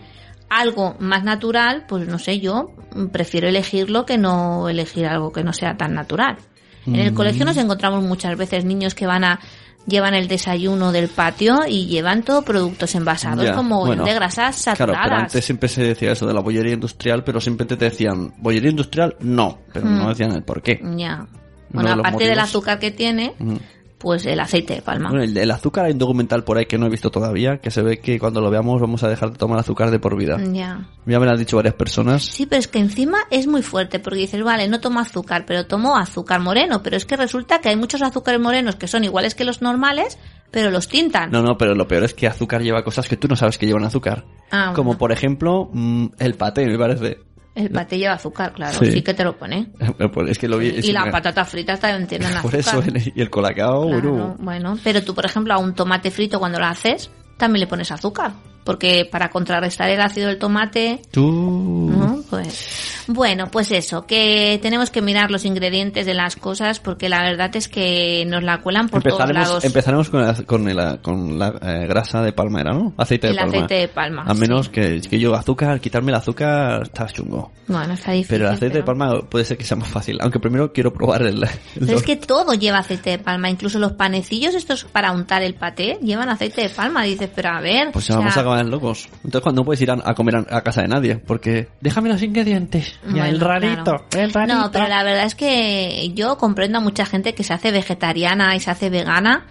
algo 0.49 0.97
más 0.99 1.25
natural, 1.25 1.85
pues 1.89 2.07
no 2.09 2.19
sé, 2.19 2.41
yo 2.41 2.73
prefiero 3.13 3.49
elegirlo 3.49 4.07
que 4.07 4.17
no 4.19 4.69
elegir 4.69 5.07
algo 5.07 5.31
que 5.33 5.45
no 5.45 5.53
sea 5.53 5.77
tan 5.77 5.95
natural. 5.95 6.39
En 6.87 6.97
el 6.97 7.13
colegio 7.13 7.45
nos 7.45 7.59
encontramos 7.59 8.03
muchas 8.03 8.35
veces 8.39 8.65
niños 8.65 8.95
que 8.95 9.07
van 9.07 9.23
a 9.25 9.41
llevan 9.87 10.15
el 10.15 10.27
desayuno 10.29 10.91
del 10.93 11.09
patio 11.09 11.61
y 11.69 11.87
llevan 11.87 12.23
todo 12.23 12.43
productos 12.43 12.95
envasados 12.95 13.45
Ya, 13.45 13.55
como 13.55 13.85
bueno, 13.87 14.05
de 14.05 14.13
grasas 14.15 14.63
Claro, 14.63 14.77
saturadas. 14.77 15.03
pero 15.05 15.17
antes 15.17 15.45
siempre 15.45 15.69
se 15.69 15.83
decía 15.83 16.13
eso 16.13 16.27
de 16.27 16.35
la 16.35 16.41
bollería 16.41 16.75
industrial, 16.75 17.25
pero 17.25 17.41
siempre 17.41 17.67
te 17.67 17.77
decían, 17.77 18.35
bollería 18.39 18.71
industrial, 18.71 19.17
no, 19.21 19.59
pero 19.73 19.87
Mm. 19.87 19.99
no 19.99 20.09
decían 20.11 20.33
el 20.33 20.43
por 20.43 20.63
qué. 20.63 20.79
Ya. 20.97 21.27
Bueno, 21.71 21.91
aparte 21.93 22.25
del 22.25 22.39
azúcar 22.39 22.79
que 22.79 22.91
tiene, 22.91 23.35
Mm. 23.39 23.57
Pues 23.99 24.25
el 24.27 24.39
aceite 24.41 24.77
de 24.77 24.83
palma. 24.83 25.11
Bueno, 25.11 25.25
el, 25.25 25.37
el 25.37 25.51
azúcar 25.51 25.85
hay 25.87 25.93
un 25.93 25.99
documental 25.99 26.45
por 26.45 26.57
ahí 26.57 26.67
que 26.67 26.79
no 26.79 26.87
he 26.87 26.89
visto 26.89 27.11
todavía, 27.11 27.59
que 27.59 27.71
se 27.71 27.83
ve 27.83 27.99
que 27.99 28.19
cuando 28.19 28.41
lo 28.41 28.49
veamos 28.51 28.81
vamos 28.81 29.03
a 29.03 29.09
dejar 29.09 29.33
de 29.33 29.37
tomar 29.39 29.59
azúcar 29.59 29.91
de 29.91 29.99
por 29.99 30.17
vida. 30.17 30.39
Ya. 30.53 30.87
Ya 31.05 31.19
me 31.19 31.27
lo 31.27 31.33
han 31.33 31.39
dicho 31.39 31.57
varias 31.57 31.75
personas. 31.75 32.25
Sí, 32.25 32.47
pero 32.47 32.61
es 32.61 32.69
que 32.69 32.79
encima 32.79 33.19
es 33.31 33.47
muy 33.47 33.63
fuerte, 33.63 33.99
porque 33.99 34.21
dices, 34.21 34.43
vale, 34.43 34.69
no 34.69 34.81
tomo 34.81 35.01
azúcar, 35.01 35.45
pero 35.47 35.67
tomo 35.67 35.97
azúcar 35.97 36.41
moreno, 36.41 36.83
pero 36.83 36.97
es 36.97 37.05
que 37.05 37.17
resulta 37.17 37.61
que 37.61 37.69
hay 37.71 37.77
muchos 37.77 38.03
azúcares 38.03 38.41
morenos 38.41 38.77
que 38.77 38.87
son 38.87 39.05
iguales 39.05 39.35
que 39.35 39.45
los 39.45 39.63
normales, 39.63 40.19
pero 40.51 40.71
los 40.71 40.89
tintan. 40.89 41.31
No, 41.31 41.43
no, 41.43 41.59
pero 41.59 41.75
lo 41.75 41.89
peor 41.89 42.05
es 42.05 42.15
que 42.15 42.27
azúcar 42.27 42.63
lleva 42.63 42.85
cosas 42.85 43.09
que 43.09 43.17
tú 43.17 43.27
no 43.29 43.37
sabes 43.37 43.59
que 43.59 43.67
llevan 43.67 43.85
azúcar. 43.85 44.25
Ah, 44.51 44.73
Como 44.75 44.91
bueno. 44.91 44.99
por 44.99 45.13
ejemplo, 45.13 45.69
mm, 45.73 46.07
el 46.19 46.35
paté, 46.35 46.67
me 46.67 46.79
parece. 46.79 47.19
El 47.59 47.71
paté 47.71 47.99
lleva 47.99 48.15
azúcar, 48.15 48.53
claro, 48.53 48.79
Sí. 48.79 48.93
sí, 48.93 49.03
que 49.03 49.15
te 49.15 49.25
lo 49.25 49.37
pone. 49.37 49.67
Pues 50.13 50.31
es 50.31 50.39
que 50.39 50.49
lo 50.49 50.59
vi. 50.59 50.69
y 50.83 50.93
las 50.93 51.09
patatas 51.11 51.49
fritas 51.49 51.81
también 51.81 52.07
tienen 52.07 52.29
azúcar. 52.29 52.43
Por 52.51 52.55
eso, 52.59 52.83
y 53.15 53.21
el 53.21 53.31
colacao, 53.31 53.87
Claro, 53.89 54.11
bueno. 54.13 54.37
bueno, 54.39 54.79
pero 54.85 55.03
tú, 55.03 55.15
por 55.15 55.27
ejemplo, 55.27 55.55
a 55.55 55.59
un 55.59 55.75
tomate 55.75 56.11
frito 56.11 56.39
cuando 56.39 56.59
lo 56.61 56.67
haces, 56.67 57.11
también 57.37 57.61
le 57.61 57.67
pones 57.67 57.91
azúcar. 57.91 58.33
Porque 58.69 59.09
para 59.11 59.31
contrarrestar 59.31 59.89
el 59.89 59.99
ácido 59.99 60.29
del 60.29 60.37
tomate, 60.39 61.01
Tú... 61.11 61.91
¿no? 61.91 62.23
Pues, 62.29 63.05
bueno, 63.07 63.47
pues 63.51 63.73
eso, 63.73 64.05
que 64.07 64.59
tenemos 64.61 64.91
que 64.91 65.01
mirar 65.01 65.31
los 65.31 65.47
ingredientes 65.47 66.05
de 66.05 66.13
las 66.13 66.37
cosas 66.37 66.79
porque 66.79 67.09
la 67.09 67.23
verdad 67.23 67.51
es 67.57 67.67
que 67.67 68.27
nos 68.27 68.43
la 68.43 68.59
cuelan 68.61 68.91
por 68.91 69.03
todos 69.03 69.27
lados. 69.33 69.65
empezaremos 69.65 70.11
con 70.11 70.21
la, 70.21 70.35
con 70.45 70.69
el- 70.69 71.01
con 71.01 71.39
la 71.39 71.49
eh, 71.63 71.87
grasa 71.89 72.21
de 72.21 72.35
palmera, 72.35 72.75
¿no? 72.75 72.93
Aceite 72.99 73.29
de 73.29 73.31
El 73.33 73.39
palma. 73.39 73.53
aceite 73.57 73.75
de 73.75 73.89
palma, 73.89 74.25
A 74.27 74.35
menos 74.35 74.67
sí. 74.67 74.73
que, 74.73 75.01
que 75.01 75.19
yo 75.19 75.35
azúcar, 75.35 75.81
quitarme 75.81 76.11
el 76.11 76.17
azúcar 76.17 76.83
está 76.83 77.07
chungo. 77.07 77.51
Bueno, 77.69 77.95
está 77.95 78.13
difícil. 78.13 78.35
Pero 78.37 78.49
el 78.49 78.55
aceite 78.55 78.77
de 78.79 78.83
palma 78.83 79.21
puede 79.31 79.47
ser 79.47 79.57
que 79.57 79.65
sea 79.65 79.79
más 79.79 79.89
fácil. 79.89 80.19
Aunque 80.21 80.41
primero 80.41 80.73
quiero 80.75 80.93
probar 80.93 81.23
el... 81.23 81.43
el 81.43 81.49
Pero 81.87 81.97
es 81.97 82.03
que 82.03 82.17
todo 82.17 82.53
lleva 82.53 82.79
aceite 82.79 83.11
de 83.11 83.19
palma, 83.19 83.49
incluso 83.49 83.79
los 83.79 83.93
panecillos 83.93 84.55
estos 84.55 84.85
para 84.85 85.13
untar 85.13 85.43
el 85.43 85.55
paté 85.55 85.99
llevan 86.03 86.29
aceite 86.29 86.63
de 86.63 86.69
palma. 86.69 87.05
Dices, 87.05 87.31
pero 87.35 87.49
a 87.51 87.61
ver. 87.63 87.93
Pues 87.93 88.05
o 88.11 88.13
ya 88.13 88.17
vamos 88.19 88.33
a 88.33 88.35
sea, 88.35 88.43
locos. 88.67 89.09
Entonces 89.17 89.43
cuando 89.43 89.63
no 89.63 89.65
puedes 89.65 89.81
ir 89.81 89.91
a, 89.91 89.99
a 90.05 90.15
comer 90.15 90.37
a, 90.37 90.57
a 90.57 90.63
casa 90.63 90.83
de 90.83 90.89
nadie. 90.89 91.17
Porque 91.17 91.69
déjame 91.81 92.09
los 92.09 92.23
ingredientes. 92.23 92.99
Ya, 93.15 93.29
el 93.29 93.41
rarito. 93.41 93.85
claro. 93.85 94.05
El 94.13 94.33
rarito. 94.33 94.59
No, 94.59 94.71
pero 94.71 94.89
la 94.89 95.03
verdad 95.03 95.25
es 95.25 95.35
que 95.35 96.11
yo 96.15 96.39
comprendo 96.39 96.79
a 96.79 96.81
mucha 96.81 97.07
gente 97.07 97.35
que 97.35 97.45
se 97.45 97.53
hace 97.53 97.71
vegetariana 97.71 98.55
y 98.57 98.61
se 98.61 98.71
hace 98.71 98.91
vegana 98.91 99.47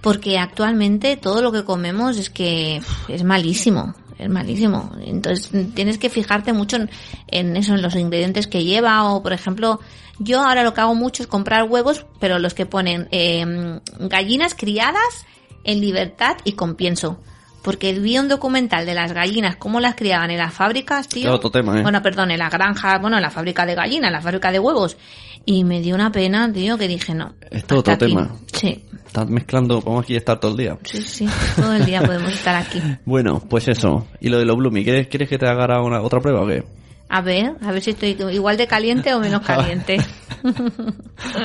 porque 0.00 0.38
actualmente 0.38 1.16
todo 1.16 1.42
lo 1.42 1.52
que 1.52 1.64
comemos 1.64 2.16
es 2.18 2.30
que 2.30 2.80
es 3.08 3.24
malísimo. 3.24 3.94
Es 4.18 4.30
malísimo. 4.30 4.92
Entonces 5.04 5.50
tienes 5.74 5.98
que 5.98 6.08
fijarte 6.08 6.52
mucho 6.52 6.76
en, 6.76 6.90
en 7.26 7.56
eso, 7.56 7.74
en 7.74 7.82
los 7.82 7.94
ingredientes 7.96 8.46
que 8.46 8.64
lleva 8.64 9.04
o, 9.10 9.22
por 9.22 9.32
ejemplo, 9.32 9.80
yo 10.18 10.42
ahora 10.42 10.62
lo 10.62 10.72
que 10.72 10.80
hago 10.80 10.94
mucho 10.94 11.22
es 11.22 11.26
comprar 11.26 11.64
huevos, 11.64 12.06
pero 12.18 12.38
los 12.38 12.54
que 12.54 12.66
ponen 12.66 13.08
eh, 13.10 13.80
gallinas 13.98 14.54
criadas 14.54 15.26
en 15.64 15.80
libertad 15.80 16.36
y 16.44 16.52
con 16.52 16.76
pienso. 16.76 17.20
Porque 17.66 17.92
vi 17.98 18.16
un 18.16 18.28
documental 18.28 18.86
de 18.86 18.94
las 18.94 19.10
gallinas, 19.10 19.56
cómo 19.56 19.80
las 19.80 19.96
criaban 19.96 20.30
en 20.30 20.38
las 20.38 20.54
fábricas, 20.54 21.08
tío. 21.08 21.34
Otro 21.34 21.50
tema, 21.50 21.76
¿eh? 21.76 21.82
Bueno, 21.82 22.00
perdón, 22.00 22.30
en 22.30 22.38
la 22.38 22.48
granja, 22.48 22.96
bueno, 23.00 23.16
en 23.16 23.22
la 23.22 23.30
fábrica 23.30 23.66
de 23.66 23.74
gallinas, 23.74 24.06
en 24.06 24.12
la 24.12 24.20
fábrica 24.20 24.52
de 24.52 24.60
huevos. 24.60 24.96
Y 25.44 25.64
me 25.64 25.80
dio 25.80 25.96
una 25.96 26.12
pena, 26.12 26.52
tío, 26.52 26.78
que 26.78 26.86
dije, 26.86 27.12
no. 27.12 27.34
Es 27.50 27.64
todo 27.64 27.80
otro 27.80 27.94
aquí. 27.94 28.06
tema. 28.06 28.36
Sí, 28.52 28.84
Estás 29.04 29.28
mezclando, 29.28 29.80
podemos 29.80 30.04
aquí 30.04 30.14
estar 30.14 30.38
todo 30.38 30.52
el 30.52 30.58
día. 30.58 30.78
sí, 30.84 31.02
sí. 31.02 31.28
Todo 31.56 31.72
el 31.74 31.84
día 31.84 32.02
podemos 32.02 32.32
estar 32.32 32.54
aquí. 32.54 32.80
Bueno, 33.04 33.42
pues 33.50 33.66
eso. 33.66 34.06
Y 34.20 34.28
lo 34.28 34.38
de 34.38 34.44
los 34.44 34.56
Bloomy, 34.56 34.84
¿quieres, 34.84 35.08
¿quieres 35.08 35.28
que 35.28 35.36
te 35.36 35.48
haga 35.48 35.82
una, 35.82 36.00
otra 36.02 36.20
prueba 36.20 36.42
o 36.42 36.46
qué? 36.46 36.62
A 37.08 37.20
ver, 37.20 37.56
a 37.62 37.72
ver 37.72 37.82
si 37.82 37.90
estoy 37.90 38.16
igual 38.32 38.56
de 38.56 38.68
caliente 38.68 39.12
o 39.12 39.18
menos 39.18 39.40
caliente. 39.46 39.98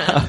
A 0.07 0.25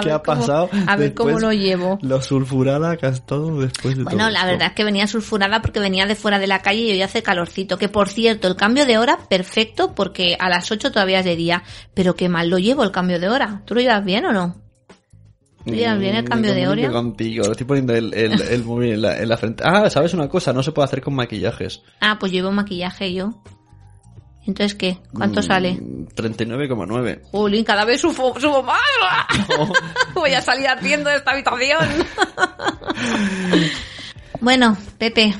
¿Qué 0.00 0.08
ver 0.08 0.14
ha 0.14 0.22
cómo- 0.22 0.40
pasado? 0.40 0.70
a 0.86 0.96
ver 0.96 1.14
cómo 1.14 1.38
lo 1.38 1.52
llevo. 1.52 1.98
Lo 2.02 2.20
sulfurada 2.22 2.96
que 2.96 3.06
has 3.06 3.14
estado 3.16 3.60
después 3.60 3.96
de 3.96 4.04
Bueno, 4.04 4.18
todo 4.20 4.30
la 4.30 4.38
esto? 4.40 4.50
verdad 4.52 4.68
es 4.68 4.74
que 4.74 4.84
venía 4.84 5.06
sulfurada 5.06 5.60
porque 5.62 5.80
venía 5.80 6.06
de 6.06 6.14
fuera 6.14 6.38
de 6.38 6.46
la 6.46 6.62
calle 6.62 6.80
y 6.82 6.92
hoy 6.92 7.02
hace 7.02 7.22
calorcito. 7.22 7.78
Que 7.78 7.88
por 7.88 8.08
cierto, 8.08 8.48
el 8.48 8.56
cambio 8.56 8.86
de 8.86 8.98
hora, 8.98 9.18
perfecto, 9.28 9.94
porque 9.94 10.36
a 10.38 10.48
las 10.48 10.70
8 10.70 10.90
todavía 10.92 11.20
es 11.20 11.24
de 11.24 11.36
día. 11.36 11.62
Pero 11.94 12.14
qué 12.14 12.28
mal 12.28 12.48
lo 12.48 12.58
llevo 12.58 12.84
el 12.84 12.90
cambio 12.90 13.18
de 13.20 13.28
hora. 13.28 13.62
¿Tú 13.64 13.74
lo 13.74 13.80
llevas 13.80 14.04
bien 14.04 14.24
o 14.26 14.32
no? 14.32 14.56
¿Tú 15.64 15.72
llevas 15.74 15.98
bien 15.98 16.14
el 16.14 16.22
Mm, 16.24 16.28
cambio 16.28 16.54
de 16.54 16.68
hora? 16.68 16.90
contigo, 16.92 17.44
le 17.46 17.50
estoy 17.50 17.66
poniendo 17.66 17.92
el, 17.92 18.14
el, 18.14 18.40
el 18.40 18.64
móvil 18.64 18.92
en 18.92 19.02
la, 19.02 19.18
en 19.18 19.28
la 19.28 19.36
frente. 19.36 19.64
Ah, 19.66 19.90
¿sabes 19.90 20.14
una 20.14 20.28
cosa? 20.28 20.52
No 20.52 20.62
se 20.62 20.70
puede 20.70 20.84
hacer 20.86 21.00
con 21.02 21.14
maquillajes. 21.14 21.82
Ah, 22.00 22.18
pues 22.20 22.30
llevo 22.30 22.52
maquillaje 22.52 23.12
yo. 23.12 23.42
Entonces, 24.46 24.76
¿qué? 24.76 24.98
¿Cuánto 25.12 25.40
Mm, 25.40 25.42
sale? 25.42 25.80
39,9. 26.14 27.22
Jolín, 27.32 27.64
cada 27.64 27.84
vez 27.84 28.00
subo, 28.00 28.38
subo 28.38 28.62
más. 28.62 28.78
Voy 30.14 30.32
a 30.32 30.40
salir 30.40 30.68
haciendo 30.68 31.10
de 31.10 31.16
esta 31.16 31.32
habitación. 31.32 31.80
bueno, 34.40 34.76
Pepe, 34.98 35.34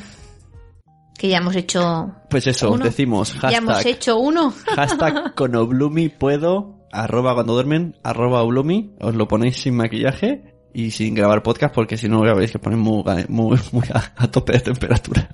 que 1.18 1.28
ya 1.28 1.38
hemos 1.38 1.54
hecho... 1.56 2.12
Pues 2.28 2.46
eso, 2.46 2.72
Uno. 2.72 2.84
decimos 2.84 3.34
Ya 3.42 3.58
hemos 3.58 3.74
hashtag, 3.74 3.92
hecho 3.94 4.18
uno. 4.18 4.52
hashtag 4.74 5.34
con 5.34 5.54
Oblumi 5.54 6.08
puedo, 6.08 6.86
arroba 6.92 7.34
cuando 7.34 7.54
duermen, 7.54 7.96
arroba 8.02 8.42
Oblumi, 8.42 8.94
os 9.00 9.14
lo 9.14 9.28
ponéis 9.28 9.56
sin 9.58 9.76
maquillaje 9.76 10.54
y 10.74 10.90
sin 10.90 11.14
grabar 11.14 11.42
podcast 11.42 11.74
porque 11.74 11.96
si 11.96 12.08
no 12.08 12.24
ya 12.26 12.34
veréis 12.34 12.52
que 12.52 12.58
ponen 12.58 12.80
muy, 12.80 13.02
muy, 13.28 13.58
muy 13.72 13.84
a, 13.94 14.12
a 14.16 14.30
tope 14.30 14.54
de 14.54 14.60
temperatura. 14.60 15.28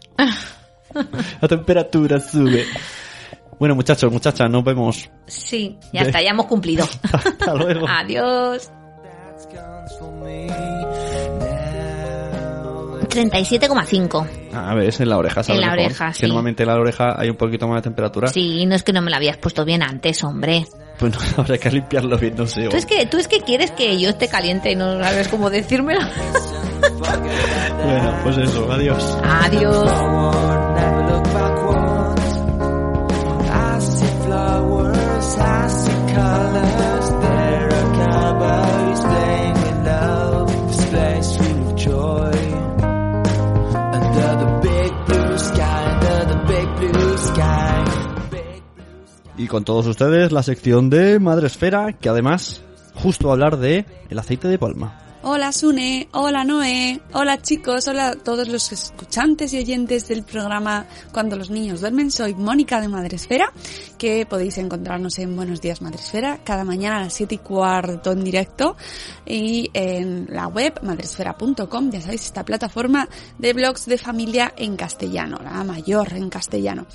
La 1.40 1.48
temperatura 1.48 2.20
sube. 2.20 2.64
Bueno 3.62 3.76
muchachos, 3.76 4.10
muchachas, 4.10 4.50
nos 4.50 4.64
vemos. 4.64 5.08
Sí, 5.24 5.78
ya 5.92 6.00
está, 6.00 6.20
ya 6.20 6.30
hemos 6.30 6.46
cumplido. 6.46 6.84
Hasta 7.12 7.54
luego. 7.54 7.86
Adiós. 7.88 8.72
37,5. 13.08 14.26
A 14.52 14.74
ver, 14.74 14.88
es 14.88 14.98
en 14.98 15.08
la 15.08 15.16
oreja, 15.16 15.44
¿sabes? 15.44 15.60
En 15.60 15.68
la 15.68 15.76
mejor? 15.76 15.86
oreja, 15.86 16.08
Que 16.08 16.14
sí. 16.14 16.26
normalmente 16.26 16.64
en 16.64 16.68
la 16.70 16.74
oreja 16.74 17.14
hay 17.16 17.30
un 17.30 17.36
poquito 17.36 17.68
más 17.68 17.76
de 17.76 17.82
temperatura. 17.82 18.26
Sí, 18.26 18.66
no 18.66 18.74
es 18.74 18.82
que 18.82 18.92
no 18.92 19.00
me 19.00 19.10
lo 19.10 19.16
habías 19.16 19.36
puesto 19.36 19.64
bien 19.64 19.84
antes, 19.84 20.24
hombre. 20.24 20.66
Pues 20.98 21.12
no, 21.12 21.20
habrá 21.44 21.56
que 21.56 21.70
limpiarlo 21.70 22.18
bien, 22.18 22.34
no 22.36 22.48
sé. 22.48 22.68
Tú 22.68 22.76
es 22.76 22.84
que, 22.84 23.06
tú 23.06 23.18
es 23.18 23.28
que 23.28 23.42
quieres 23.42 23.70
que 23.70 23.96
yo 23.96 24.08
esté 24.08 24.26
caliente 24.26 24.72
y 24.72 24.74
no 24.74 25.00
sabes 25.00 25.28
cómo 25.28 25.50
decírmelo. 25.50 26.00
Bueno, 27.84 28.18
pues 28.24 28.38
eso, 28.38 28.72
adiós. 28.72 29.18
Adiós. 29.22 30.71
Y 49.42 49.48
con 49.48 49.64
todos 49.64 49.88
ustedes 49.88 50.30
la 50.30 50.44
sección 50.44 50.88
de 50.88 51.18
Madresfera, 51.18 51.92
que 51.94 52.08
además 52.08 52.62
justo 52.94 53.32
hablar 53.32 53.56
de 53.56 53.84
el 54.08 54.18
aceite 54.18 54.46
de 54.46 54.56
palma. 54.56 55.01
Hola 55.24 55.52
Sune, 55.52 56.08
hola 56.14 56.42
Noé, 56.42 57.00
hola 57.12 57.40
chicos, 57.40 57.86
hola 57.86 58.08
a 58.08 58.14
todos 58.16 58.48
los 58.48 58.72
escuchantes 58.72 59.54
y 59.54 59.58
oyentes 59.58 60.08
del 60.08 60.24
programa 60.24 60.88
Cuando 61.12 61.36
los 61.36 61.48
niños 61.48 61.80
duermen. 61.80 62.10
Soy 62.10 62.34
Mónica 62.34 62.80
de 62.80 62.88
Madresfera, 62.88 63.52
que 63.98 64.26
podéis 64.26 64.58
encontrarnos 64.58 65.20
en 65.20 65.36
Buenos 65.36 65.60
Días 65.60 65.80
Madresfera 65.80 66.40
cada 66.42 66.64
mañana 66.64 66.96
a 66.96 67.02
las 67.02 67.12
7 67.12 67.36
y 67.36 67.38
cuarto 67.38 68.10
en 68.10 68.24
directo 68.24 68.76
y 69.24 69.70
en 69.74 70.26
la 70.28 70.48
web 70.48 70.80
madresfera.com, 70.82 71.90
ya 71.92 72.00
sabéis, 72.00 72.24
esta 72.24 72.44
plataforma 72.44 73.08
de 73.38 73.52
blogs 73.52 73.86
de 73.86 73.98
familia 73.98 74.52
en 74.56 74.74
castellano, 74.74 75.38
la 75.40 75.62
mayor 75.62 76.14
en 76.14 76.30
castellano. 76.30 76.86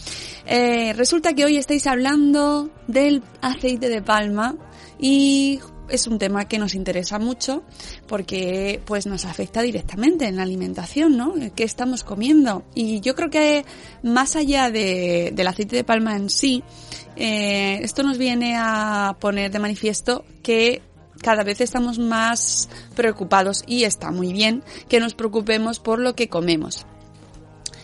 Eh, 0.46 0.92
resulta 0.92 1.34
que 1.34 1.46
hoy 1.46 1.56
estáis 1.56 1.88
hablando 1.88 2.72
del 2.88 3.24
aceite 3.42 3.88
de 3.88 4.02
palma 4.02 4.54
y 5.00 5.62
es 5.90 6.08
un 6.08 6.20
tema 6.20 6.48
que 6.48 6.60
nos 6.60 6.76
interesa 6.76 7.20
mucho 7.20 7.64
porque 8.08 8.82
pues 8.86 9.06
nos 9.06 9.26
afecta 9.26 9.62
directamente 9.62 10.26
en 10.26 10.38
la 10.38 10.44
alimentación, 10.44 11.18
¿no? 11.18 11.34
¿Qué 11.56 11.64
estamos 11.64 12.04
comiendo? 12.04 12.64
Y 12.76 13.00
yo 13.02 13.16
creo 13.16 13.30
que 13.30 13.66
más 14.04 14.36
allá 14.36 14.70
de, 14.70 15.32
del 15.34 15.48
aceite 15.48 15.76
de 15.76 15.84
palma 15.84 16.16
en 16.16 16.30
sí, 16.30 16.64
eh, 17.16 17.80
esto 17.82 18.04
nos 18.04 18.18
viene 18.18 18.56
a 18.58 19.16
poner 19.20 19.52
de 19.52 19.60
manifiesto 19.60 20.26
que 20.44 20.82
cada 21.22 21.44
vez 21.44 21.62
estamos 21.62 22.00
más 22.00 22.70
preocupados 22.96 23.64
y 23.66 23.84
está 23.84 24.12
muy 24.12 24.34
bien 24.34 24.64
que 24.88 25.00
nos 25.00 25.16
preocupemos 25.16 25.80
por 25.80 26.00
lo 26.00 26.16
que 26.16 26.30
comemos. 26.30 26.86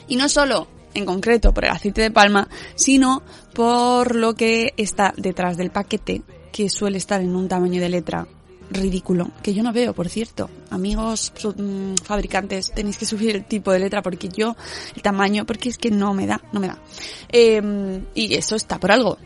Y 0.07 0.17
no 0.17 0.29
solo 0.29 0.67
en 0.93 1.05
concreto 1.05 1.53
por 1.53 1.65
el 1.65 1.71
aceite 1.71 2.01
de 2.01 2.11
palma, 2.11 2.47
sino 2.75 3.23
por 3.53 4.15
lo 4.15 4.35
que 4.35 4.73
está 4.77 5.13
detrás 5.17 5.57
del 5.57 5.71
paquete, 5.71 6.21
que 6.53 6.69
suele 6.69 6.99
estar 6.99 7.19
en 7.19 7.35
un 7.35 7.49
tamaño 7.49 7.81
de 7.81 7.89
letra 7.89 8.25
ridículo, 8.69 9.31
que 9.41 9.53
yo 9.53 9.63
no 9.63 9.73
veo, 9.73 9.93
por 9.93 10.07
cierto. 10.07 10.49
Amigos 10.69 11.33
mm, 11.43 11.95
fabricantes, 12.03 12.71
tenéis 12.71 12.97
que 12.97 13.05
subir 13.05 13.35
el 13.35 13.45
tipo 13.45 13.71
de 13.71 13.79
letra 13.79 14.01
porque 14.01 14.29
yo, 14.29 14.55
el 14.95 15.01
tamaño, 15.01 15.45
porque 15.45 15.69
es 15.69 15.77
que 15.77 15.91
no 15.91 16.13
me 16.13 16.27
da, 16.27 16.41
no 16.53 16.59
me 16.59 16.67
da. 16.67 16.77
Eh, 17.29 18.01
y 18.13 18.33
eso 18.35 18.55
está 18.55 18.79
por 18.79 18.91
algo. 18.91 19.17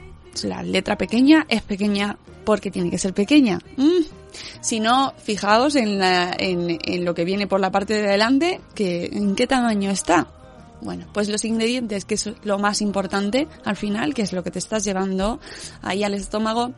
La 0.44 0.63
letra 0.63 0.98
pequeña 0.98 1.46
es 1.50 1.62
pequeña 1.62 2.18
porque 2.46 2.72
tiene 2.72 2.90
que 2.90 2.98
ser 2.98 3.13
pequeña. 3.13 3.60
Mm. 3.76 4.04
Si 4.62 4.80
no, 4.80 5.13
fijaos 5.18 5.76
en, 5.76 6.00
la, 6.00 6.34
en, 6.38 6.80
en 6.84 7.06
lo 7.06 7.13
que 7.13 7.26
viene 7.26 7.48
por 7.48 7.60
la 7.60 7.72
parte 7.72 7.94
de 7.94 8.08
adelante, 8.08 8.62
que 8.74 9.10
en 9.12 9.36
qué 9.36 9.48
tamaño 9.48 9.92
está. 9.92 10.28
Bueno, 10.82 11.08
pues 11.12 11.28
los 11.28 11.44
ingredientes, 11.44 12.06
que 12.06 12.13
es 12.13 12.30
lo 12.44 12.60
más 12.60 12.82
importante 12.82 13.48
al 13.66 13.76
final, 13.76 14.13
que 14.13 14.22
es 14.22 14.32
lo 14.32 14.44
que 14.44 14.52
te 14.52 14.60
estás 14.60 14.84
llevando 14.84 15.40
ahí 15.82 16.04
al 16.04 16.13
estómago, 16.13 16.72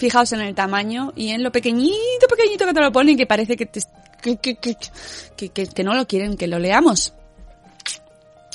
fijaos 0.00 0.32
en 0.32 0.40
el 0.40 0.54
tamaño 0.54 1.12
y 1.14 1.28
en 1.28 1.42
lo 1.42 1.52
pequeñito, 1.52 2.26
pequeñito 2.28 2.66
que 2.66 2.72
te 2.72 2.80
lo 2.80 2.90
ponen, 2.90 3.18
que 3.18 3.26
parece 3.26 3.54
que, 3.54 3.66
te, 3.66 3.80
que, 4.22 4.36
que, 4.56 5.50
que, 5.50 5.84
no 5.84 5.94
lo 5.94 6.08
quieren 6.08 6.38
que 6.38 6.48
lo 6.48 6.58
leamos. 6.58 7.12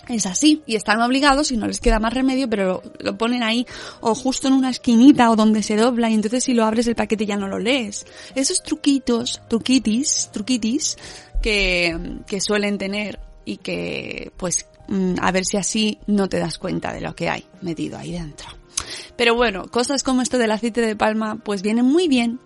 Es 0.07 0.25
así, 0.25 0.63
y 0.65 0.75
están 0.75 1.01
obligados 1.01 1.51
y 1.51 1.57
no 1.57 1.67
les 1.67 1.79
queda 1.79 1.99
más 1.99 2.13
remedio, 2.13 2.49
pero 2.49 2.65
lo, 2.65 2.83
lo 2.99 3.17
ponen 3.17 3.43
ahí 3.43 3.65
o 4.01 4.15
justo 4.15 4.47
en 4.47 4.53
una 4.53 4.71
esquinita 4.71 5.29
o 5.29 5.35
donde 5.35 5.61
se 5.61 5.75
dobla 5.75 6.09
y 6.09 6.15
entonces 6.15 6.43
si 6.43 6.53
lo 6.53 6.65
abres 6.65 6.87
el 6.87 6.95
paquete 6.95 7.27
ya 7.27 7.37
no 7.37 7.47
lo 7.47 7.59
lees. 7.59 8.05
Esos 8.33 8.63
truquitos, 8.63 9.41
truquitis, 9.47 10.29
truquitis 10.31 10.97
que, 11.43 12.21
que 12.25 12.41
suelen 12.41 12.79
tener 12.79 13.19
y 13.45 13.57
que 13.57 14.31
pues 14.35 14.65
mm, 14.87 15.15
a 15.21 15.31
ver 15.31 15.45
si 15.45 15.57
así 15.57 15.99
no 16.07 16.27
te 16.27 16.39
das 16.39 16.57
cuenta 16.57 16.91
de 16.91 17.01
lo 17.01 17.15
que 17.15 17.29
hay 17.29 17.45
metido 17.61 17.99
ahí 17.99 18.11
dentro. 18.13 18.47
Pero 19.15 19.35
bueno, 19.35 19.65
cosas 19.67 20.03
como 20.03 20.21
esto 20.21 20.37
del 20.37 20.51
aceite 20.51 20.81
de 20.81 20.95
palma, 20.95 21.37
pues 21.43 21.61
vienen 21.61 21.85
muy 21.85 22.07
bien 22.07 22.39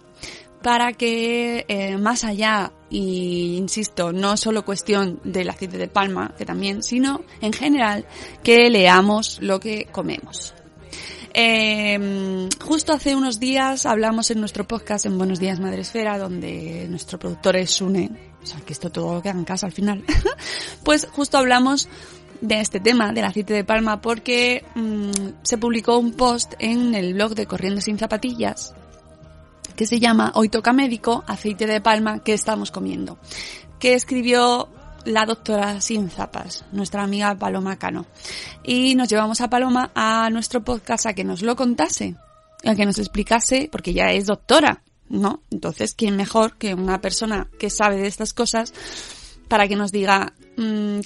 para 0.62 0.93
que 0.93 1.65
eh, 1.67 1.97
más 1.97 2.23
allá, 2.23 2.71
y 2.89 3.56
insisto, 3.58 4.12
no 4.12 4.36
solo 4.36 4.65
cuestión 4.65 5.19
del 5.23 5.49
aceite 5.49 5.78
de 5.78 5.88
palma, 5.88 6.34
que 6.38 6.45
también, 6.45 6.84
sino 6.84 7.21
en 7.41 7.54
general, 7.54 8.06
que 8.43 8.69
leamos 8.69 9.39
lo 9.41 9.60
que 9.60 9.86
comemos. 9.91 10.54
Eh, 11.34 12.49
justo 12.60 12.91
hace 12.91 13.15
unos 13.15 13.39
días 13.39 13.86
hablamos 13.86 14.32
en 14.32 14.39
nuestro 14.39 14.67
podcast 14.67 15.06
en 15.06 15.17
Buenos 15.17 15.39
Días 15.39 15.60
Madresfera, 15.60 16.17
donde 16.17 16.88
nuestro 16.89 17.19
productor 17.19 17.56
es 17.56 17.71
Sune, 17.71 18.10
o 18.41 18.45
sea 18.45 18.60
que 18.62 18.73
esto 18.73 18.89
todo 18.89 19.21
queda 19.21 19.34
en 19.34 19.45
casa 19.45 19.67
al 19.67 19.71
final, 19.71 20.04
pues 20.84 21.08
justo 21.12 21.38
hablamos 21.38 21.88
de 22.41 22.60
este 22.60 22.80
tema 22.80 23.12
del 23.12 23.25
aceite 23.25 23.54
de 23.54 23.63
palma 23.63 24.02
porque 24.02 24.63
mm, 24.75 25.12
se 25.41 25.58
publicó 25.58 25.97
un 25.97 26.13
post 26.13 26.54
en 26.60 26.95
el 26.95 27.13
blog 27.13 27.36
de 27.36 27.45
Corriendo 27.45 27.82
sin 27.82 27.97
Zapatillas 27.97 28.73
que 29.80 29.86
se 29.86 30.02
llama 30.02 30.34
Hoy 30.36 30.49
toca 30.49 30.73
médico, 30.73 31.23
aceite 31.25 31.65
de 31.65 31.80
palma 31.80 32.21
que 32.21 32.34
estamos 32.34 32.69
comiendo, 32.69 33.17
que 33.80 33.93
escribió 33.93 34.67
la 35.06 35.25
doctora 35.25 35.80
Sin 35.80 36.10
Zapas, 36.10 36.65
nuestra 36.73 37.02
amiga 37.02 37.34
Paloma 37.36 37.78
Cano. 37.78 38.06
Y 38.62 38.95
nos 38.95 39.08
llevamos 39.08 39.39
a 39.39 39.49
Paloma 39.49 39.89
a 39.95 40.30
nuestro 40.32 40.65
podcast 40.65 41.06
a 41.06 41.13
que 41.13 41.23
nos 41.23 41.43
lo 41.43 41.56
contase, 41.56 42.15
a 42.65 42.75
que 42.75 42.86
nos 42.86 42.97
explicase, 42.99 43.69
porque 43.71 43.93
ya 43.93 44.12
es 44.12 44.25
doctora, 44.25 44.84
¿no? 45.08 45.43
Entonces, 45.49 45.93
¿quién 45.95 46.17
mejor 46.17 46.58
que 46.58 46.73
una 46.73 46.99
persona 46.99 47.47
que 47.58 47.69
sabe 47.69 48.02
de 48.02 48.08
estas 48.08 48.34
cosas 48.34 48.73
para 49.47 49.69
que 49.69 49.78
nos 49.78 49.93
diga 49.93 50.34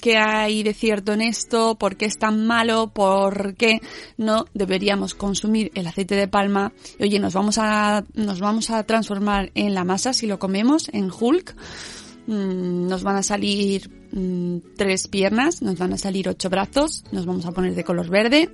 qué 0.00 0.16
hay 0.16 0.62
de 0.62 0.74
cierto 0.74 1.12
en 1.12 1.22
esto, 1.22 1.76
por 1.76 1.96
qué 1.96 2.06
es 2.06 2.18
tan 2.18 2.46
malo, 2.46 2.88
por 2.88 3.54
qué 3.54 3.80
no 4.16 4.46
deberíamos 4.54 5.14
consumir 5.14 5.70
el 5.74 5.86
aceite 5.86 6.16
de 6.16 6.28
palma. 6.28 6.72
Oye, 7.00 7.18
nos 7.18 7.34
vamos 7.34 7.58
a, 7.58 8.04
nos 8.14 8.40
vamos 8.40 8.70
a 8.70 8.82
transformar 8.84 9.50
en 9.54 9.74
la 9.74 9.84
masa 9.84 10.12
si 10.12 10.26
lo 10.26 10.38
comemos, 10.38 10.88
en 10.92 11.10
Hulk. 11.10 11.54
Mm, 12.26 12.88
nos 12.88 13.02
van 13.02 13.16
a 13.16 13.22
salir 13.22 13.90
mm, 14.12 14.76
tres 14.76 15.08
piernas, 15.08 15.62
nos 15.62 15.78
van 15.78 15.92
a 15.92 15.98
salir 15.98 16.28
ocho 16.28 16.48
brazos, 16.48 17.04
nos 17.12 17.26
vamos 17.26 17.44
a 17.44 17.52
poner 17.52 17.74
de 17.74 17.84
color 17.84 18.08
verde, 18.08 18.50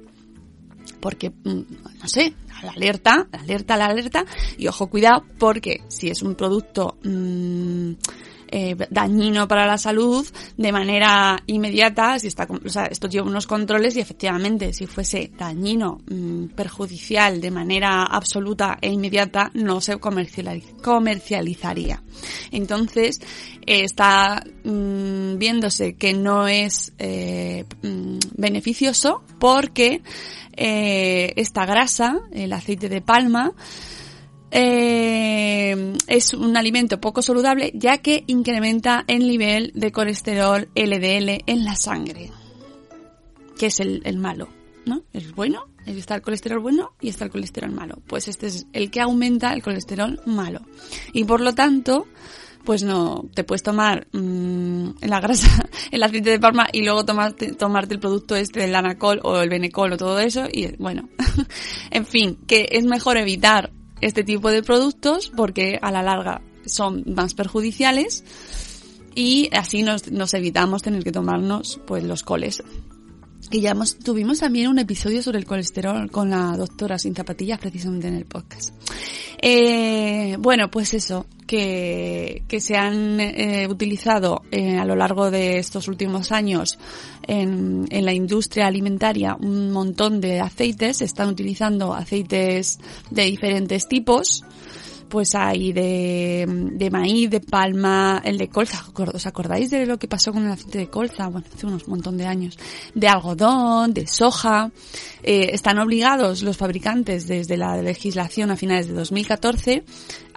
porque, 1.01 1.31
mm, 1.31 1.61
no 2.01 2.09
sé, 2.09 2.35
la 2.63 2.73
alerta, 2.73 3.29
la 3.33 3.39
alerta, 3.39 3.77
la 3.77 3.87
alerta, 3.87 4.25
y 4.59 4.67
ojo, 4.67 4.89
cuidado, 4.89 5.25
porque 5.39 5.83
si 5.89 6.09
es 6.09 6.23
un 6.23 6.35
producto 6.35 6.97
mm, 7.05 7.93
eh, 8.51 8.77
dañino 8.91 9.47
para 9.47 9.67
la 9.67 9.79
salud 9.79 10.27
de 10.57 10.73
manera 10.73 11.41
inmediata, 11.47 12.19
si 12.19 12.27
está, 12.27 12.47
o 12.65 12.69
sea, 12.69 12.87
esto 12.87 13.09
lleva 13.09 13.27
unos 13.27 13.47
controles 13.47 13.97
y 13.97 14.01
efectivamente 14.01 14.73
si 14.73 14.87
fuese 14.87 15.31
dañino, 15.39 16.01
mm, 16.11 16.47
perjudicial 16.57 17.41
de 17.41 17.51
manera 17.51 18.05
absoluta 18.05 18.79
e 18.81 18.91
inmediata, 18.91 19.51
no 19.55 19.81
se 19.81 19.99
comercializ- 19.99 20.81
comercializaría. 20.83 22.03
Entonces, 22.51 23.21
eh, 23.67 23.85
está 23.85 24.43
mm, 24.65 25.39
viéndose 25.39 25.95
que 25.95 26.13
no 26.13 26.49
es 26.49 26.93
eh, 26.99 27.65
mm, 27.83 28.19
beneficioso 28.37 29.23
porque 29.39 30.03
eh, 30.57 31.33
esta 31.37 31.65
grasa, 31.65 32.19
el 32.33 32.53
aceite 32.53 32.89
de 32.89 33.01
palma, 33.01 33.53
eh, 34.51 35.95
es 36.07 36.35
un 36.35 36.57
alimento 36.57 37.01
poco 37.01 37.23
saludable 37.23 37.73
ya 37.75 37.99
que 37.99 38.25
incrementa 38.27 39.05
el 39.07 39.29
nivel 39.29 39.73
de 39.75 39.93
colesterol 39.93 40.69
LDL 40.75 41.45
en 41.47 41.65
la 41.65 41.77
sangre, 41.77 42.31
que 43.59 43.67
es 43.67 43.81
el, 43.81 44.03
el 44.05 44.19
malo, 44.19 44.49
¿no? 44.87 45.03
El 45.13 45.33
bueno, 45.33 45.67
está 45.87 46.15
el 46.15 46.23
colesterol 46.23 46.61
bueno 46.61 46.93
y 47.01 47.09
está 47.09 47.25
el 47.25 47.31
colesterol 47.31 47.73
malo. 47.73 47.97
Pues 48.07 48.29
este 48.29 48.47
es 48.47 48.67
el 48.73 48.91
que 48.91 49.01
aumenta 49.01 49.53
el 49.53 49.63
colesterol 49.63 50.21
malo. 50.27 50.61
Y 51.13 51.25
por 51.25 51.41
lo 51.41 51.55
tanto, 51.55 52.07
pues 52.65 52.83
no, 52.83 53.25
te 53.35 53.45
puedes 53.45 53.63
tomar 53.63 54.07
mm, 54.13 54.91
la 55.03 55.21
grasa, 55.21 55.67
el 55.91 56.03
aceite 56.03 56.31
de 56.31 56.41
palma 56.41 56.67
y 56.73 56.83
luego 56.83 57.05
tomarte, 57.05 57.55
tomarte 57.55 57.95
el 57.95 58.01
producto 58.01 58.37
este 58.37 58.61
del 58.61 58.75
anacol 58.75 59.21
o 59.23 59.39
el 59.41 59.49
benecol 59.49 59.93
o 59.93 59.97
todo 59.97 60.19
eso 60.21 60.47
y 60.51 60.77
bueno, 60.77 61.09
en 61.91 62.07
fin, 62.07 62.39
que 62.47 62.69
es 62.71 62.85
mejor 62.85 63.17
evitar 63.17 63.71
este 64.01 64.25
tipo 64.25 64.51
de 64.51 64.63
productos 64.63 65.31
porque 65.35 65.79
a 65.83 65.91
la 65.91 66.03
larga 66.03 66.43
son 66.67 67.05
más 67.07 67.35
perjudiciales 67.35 68.25
y 69.15 69.49
así 69.53 69.83
nos, 69.83 70.11
nos 70.11 70.35
evitamos 70.35 70.83
tener 70.83 71.03
que 71.05 71.13
tomarnos 71.13 71.81
pues 71.87 72.05
los 72.05 72.23
coles. 72.23 72.63
Y 73.51 73.63
ya 73.63 73.71
hemos- 73.73 73.99
tuvimos 73.99 74.39
también 74.41 74.69
un 74.69 74.79
episodio 74.79 75.23
sobre 75.23 75.39
el 75.39 75.45
colesterol 75.47 76.11
con 76.11 76.31
la 76.31 76.57
doctora 76.57 76.99
sin 76.99 77.15
zapatillas 77.17 77.59
precisamente 77.59 78.07
en 78.09 78.15
el 78.15 78.27
podcast. 78.27 78.73
Eh, 79.43 80.37
bueno, 80.39 80.71
pues 80.71 80.93
eso, 80.93 81.27
que, 81.47 82.43
que 82.47 82.61
se 82.61 82.77
han 82.77 83.19
eh, 83.19 83.67
utilizado 83.69 84.43
eh, 84.51 84.79
a 84.79 84.85
lo 84.85 84.95
largo 84.95 85.31
de 85.31 85.59
estos 85.59 85.89
últimos 85.89 86.31
años 86.31 86.79
en, 87.27 87.87
en 87.91 88.05
la 88.05 88.13
industria 88.13 88.67
alimentaria 88.67 89.35
un 89.35 89.73
montón 89.73 90.21
de 90.21 90.41
aceites, 90.41 90.99
se 90.99 91.07
están 91.07 91.29
utilizando 91.31 91.95
aceites 91.95 92.79
de 93.11 93.25
diferentes 93.25 93.89
tipos, 93.89 94.45
pues 95.11 95.35
hay 95.35 95.73
de, 95.73 96.89
maíz, 96.91 97.29
de 97.29 97.41
palma, 97.41 98.23
el 98.25 98.39
de 98.39 98.49
colza. 98.49 98.83
¿Os 98.95 99.27
acordáis 99.27 99.71
de 99.71 99.85
lo 99.85 99.99
que 99.99 100.09
pasó 100.09 100.33
con 100.33 100.47
el 100.47 100.53
aceite 100.53 100.79
de 100.79 100.89
colza? 100.89 101.29
Bueno, 101.29 101.47
hace 101.55 101.67
unos 101.67 101.87
montón 101.89 102.17
de 102.17 102.27
años. 102.27 102.59
De 102.95 103.09
algodón, 103.09 103.93
de 103.93 104.07
soja. 104.07 104.71
Eh, 105.23 105.51
están 105.53 105.79
obligados 105.79 106.43
los 106.43 106.57
fabricantes 106.57 107.27
desde 107.27 107.59
la 107.59 107.83
legislación 107.83 108.51
a 108.51 108.57
finales 108.57 108.87
de 108.89 108.95
2014 108.95 109.85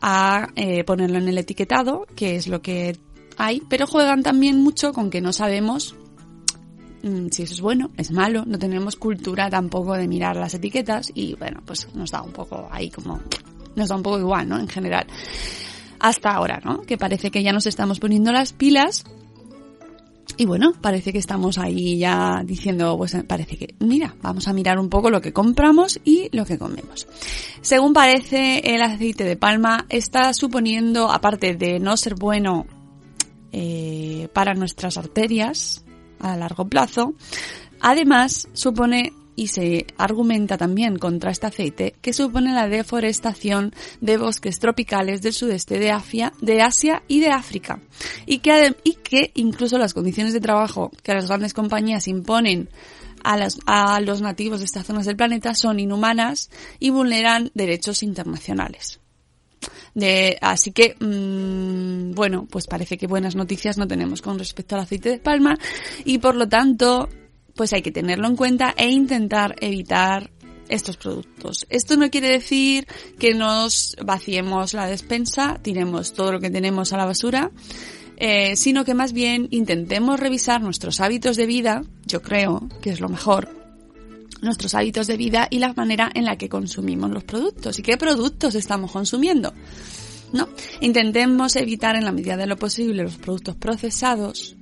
a 0.01 0.49
eh, 0.55 0.83
ponerlo 0.83 1.19
en 1.19 1.29
el 1.29 1.37
etiquetado, 1.37 2.05
que 2.15 2.35
es 2.35 2.47
lo 2.47 2.61
que 2.61 2.97
hay, 3.37 3.61
pero 3.69 3.87
juegan 3.87 4.23
también 4.23 4.61
mucho 4.61 4.91
con 4.91 5.09
que 5.09 5.21
no 5.21 5.31
sabemos 5.31 5.95
mm, 7.03 7.27
si 7.31 7.43
eso 7.43 7.53
es 7.53 7.61
bueno, 7.61 7.91
es 7.97 8.11
malo, 8.11 8.43
no 8.45 8.59
tenemos 8.59 8.95
cultura 8.95 9.49
tampoco 9.49 9.93
de 9.93 10.07
mirar 10.07 10.35
las 10.35 10.53
etiquetas 10.53 11.11
y 11.13 11.35
bueno, 11.35 11.61
pues 11.65 11.87
nos 11.95 12.11
da 12.11 12.21
un 12.21 12.31
poco 12.31 12.67
ahí 12.71 12.89
como, 12.89 13.21
nos 13.75 13.89
da 13.89 13.95
un 13.95 14.03
poco 14.03 14.19
igual, 14.19 14.47
¿no? 14.47 14.59
En 14.59 14.67
general. 14.67 15.07
Hasta 15.99 16.31
ahora, 16.31 16.59
¿no? 16.63 16.81
Que 16.81 16.97
parece 16.97 17.31
que 17.31 17.43
ya 17.43 17.53
nos 17.53 17.65
estamos 17.65 17.99
poniendo 17.99 18.31
las 18.31 18.53
pilas 18.53 19.05
y 20.35 20.45
bueno, 20.45 20.73
parece 20.81 21.13
que 21.13 21.19
estamos 21.19 21.59
ahí 21.59 21.99
ya 21.99 22.41
diciendo, 22.43 22.97
pues 22.97 23.15
parece 23.27 23.55
que, 23.55 23.75
mira, 23.79 24.15
vamos 24.21 24.47
a 24.47 24.53
mirar 24.53 24.79
un 24.79 24.89
poco 24.89 25.11
lo 25.11 25.21
que 25.21 25.31
compramos 25.31 25.99
y 26.03 26.29
lo 26.35 26.45
que 26.45 26.57
comemos. 26.57 27.07
Según 27.61 27.93
parece, 27.93 28.73
el 28.73 28.81
aceite 28.81 29.25
de 29.25 29.35
palma 29.35 29.85
está 29.89 30.33
suponiendo, 30.33 31.11
aparte 31.11 31.55
de 31.55 31.79
no 31.79 31.97
ser 31.97 32.15
bueno 32.15 32.65
eh, 33.51 34.27
para 34.33 34.55
nuestras 34.55 34.97
arterias 34.97 35.85
a 36.19 36.35
largo 36.35 36.67
plazo, 36.67 37.13
además 37.79 38.47
supone 38.53 39.13
y 39.35 39.47
se 39.47 39.87
argumenta 39.97 40.57
también 40.57 40.97
contra 40.97 41.31
este 41.31 41.47
aceite 41.47 41.95
que 42.01 42.13
supone 42.13 42.53
la 42.53 42.67
deforestación 42.67 43.73
de 44.01 44.17
bosques 44.17 44.59
tropicales 44.59 45.21
del 45.21 45.33
sudeste 45.33 45.79
de 45.79 45.91
Asia, 45.91 46.33
de 46.41 46.61
Asia 46.61 47.03
y 47.07 47.19
de 47.19 47.29
África 47.29 47.79
y 48.25 48.39
que, 48.39 48.75
y 48.83 48.93
que 48.95 49.31
incluso 49.35 49.77
las 49.77 49.93
condiciones 49.93 50.33
de 50.33 50.39
trabajo 50.41 50.91
que 51.03 51.13
las 51.13 51.27
grandes 51.27 51.53
compañías 51.53 52.07
imponen 52.07 52.69
a, 53.23 53.37
las- 53.37 53.59
a 53.65 53.99
los 54.01 54.21
nativos 54.21 54.59
de 54.59 54.65
estas 54.65 54.85
zonas 54.85 55.05
del 55.05 55.15
planeta 55.15 55.55
son 55.55 55.79
inhumanas 55.79 56.49
y 56.79 56.89
vulneran 56.89 57.51
derechos 57.53 58.03
internacionales. 58.03 58.99
Así 60.41 60.71
que, 60.71 60.95
mm, 60.99 62.15
bueno, 62.15 62.47
pues 62.49 62.67
parece 62.67 62.97
que 62.97 63.07
buenas 63.07 63.35
noticias 63.35 63.77
no 63.77 63.87
tenemos 63.87 64.21
con 64.21 64.39
respecto 64.39 64.75
al 64.75 64.81
aceite 64.81 65.09
de 65.09 65.19
palma 65.19 65.57
y 66.03 66.17
por 66.17 66.35
lo 66.35 66.49
tanto, 66.49 67.07
pues 67.55 67.73
hay 67.73 67.81
que 67.81 67.91
tenerlo 67.91 68.27
en 68.27 68.35
cuenta 68.35 68.73
e 68.77 68.89
intentar 68.89 69.55
evitar 69.59 70.31
estos 70.69 70.97
productos. 70.97 71.65
Esto 71.69 71.97
no 71.97 72.09
quiere 72.09 72.29
decir 72.29 72.87
que 73.19 73.33
nos 73.33 73.95
vaciemos 74.03 74.73
la 74.73 74.87
despensa, 74.87 75.59
tiremos 75.61 76.13
todo 76.13 76.31
lo 76.31 76.39
que 76.39 76.49
tenemos 76.49 76.93
a 76.93 76.97
la 76.97 77.05
basura, 77.05 77.51
eh, 78.17 78.55
sino 78.55 78.85
que 78.85 78.93
más 78.93 79.13
bien 79.13 79.47
intentemos 79.51 80.19
revisar 80.19 80.61
nuestros 80.61 80.99
hábitos 80.99 81.35
de 81.35 81.45
vida, 81.45 81.83
yo 82.05 82.21
creo 82.21 82.69
que 82.81 82.91
es 82.91 82.99
lo 82.99 83.09
mejor, 83.09 83.49
nuestros 84.41 84.75
hábitos 84.75 85.07
de 85.07 85.17
vida 85.17 85.47
y 85.49 85.59
la 85.59 85.73
manera 85.73 86.11
en 86.13 86.25
la 86.25 86.37
que 86.37 86.49
consumimos 86.49 87.11
los 87.11 87.23
productos 87.23 87.79
y 87.79 87.81
qué 87.81 87.97
productos 87.97 88.55
estamos 88.55 88.91
consumiendo. 88.91 89.53
No, 90.31 90.49
intentemos 90.81 91.55
evitar 91.55 91.95
en 91.95 92.05
la 92.05 92.11
medida 92.11 92.37
de 92.37 92.47
lo 92.47 92.57
posible 92.57 93.03
los 93.03 93.17
productos 93.17 93.55
procesados 93.55 94.55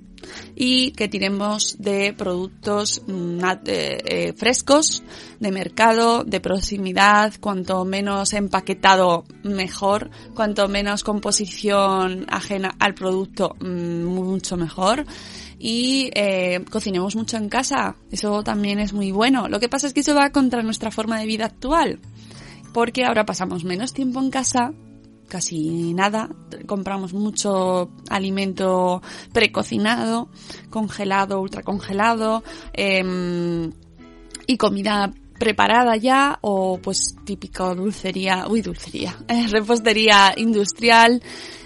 y 0.55 0.91
que 0.91 1.07
tiremos 1.07 1.77
de 1.79 2.13
productos 2.13 3.01
mm, 3.07 3.43
eh, 3.65 3.97
eh, 4.05 4.34
frescos, 4.34 5.03
de 5.39 5.51
mercado, 5.51 6.23
de 6.23 6.39
proximidad, 6.39 7.34
cuanto 7.39 7.84
menos 7.86 8.34
empaquetado 8.34 9.25
mejor, 9.43 10.10
cuanto 10.36 10.67
menos 10.67 11.03
composición 11.03 12.25
ajena 12.29 12.75
al 12.79 12.93
producto 12.93 13.55
mm, 13.60 14.03
mucho 14.03 14.57
mejor 14.57 15.05
y 15.57 16.10
eh, 16.15 16.63
cocinemos 16.69 17.15
mucho 17.15 17.38
en 17.38 17.47
casa. 17.47 17.95
Eso 18.12 18.43
también 18.43 18.79
es 18.79 18.93
muy 18.93 19.12
bueno. 19.12 19.47
Lo 19.47 19.60
que 19.60 19.69
pasa 19.69 19.88
es 19.88 19.93
que 19.93 19.99
eso 19.99 20.15
va 20.15 20.31
contra 20.31 20.63
nuestra 20.63 20.91
forma 20.91 21.19
de 21.19 21.27
vida 21.27 21.45
actual, 21.45 21.99
porque 22.73 23.05
ahora 23.05 23.25
pasamos 23.25 23.63
menos 23.63 23.93
tiempo 23.93 24.19
en 24.19 24.31
casa 24.31 24.73
casi 25.32 25.94
nada. 25.94 26.30
Compramos 26.65 27.13
mucho 27.13 27.89
alimento 28.10 29.02
precocinado, 29.32 30.30
congelado, 30.70 31.39
ultracongelado, 31.39 32.44
eh, 32.74 33.72
y 34.46 34.58
comida 34.58 35.13
preparada 35.39 35.96
ya 35.96 36.38
o 36.41 36.80
pues 36.84 37.15
típico 37.24 37.74
dulcería, 37.74 38.46
uy 38.50 38.62
dulcería, 38.62 39.17
eh, 39.30 39.48
repostería 39.48 40.34
industrial, 40.36 41.24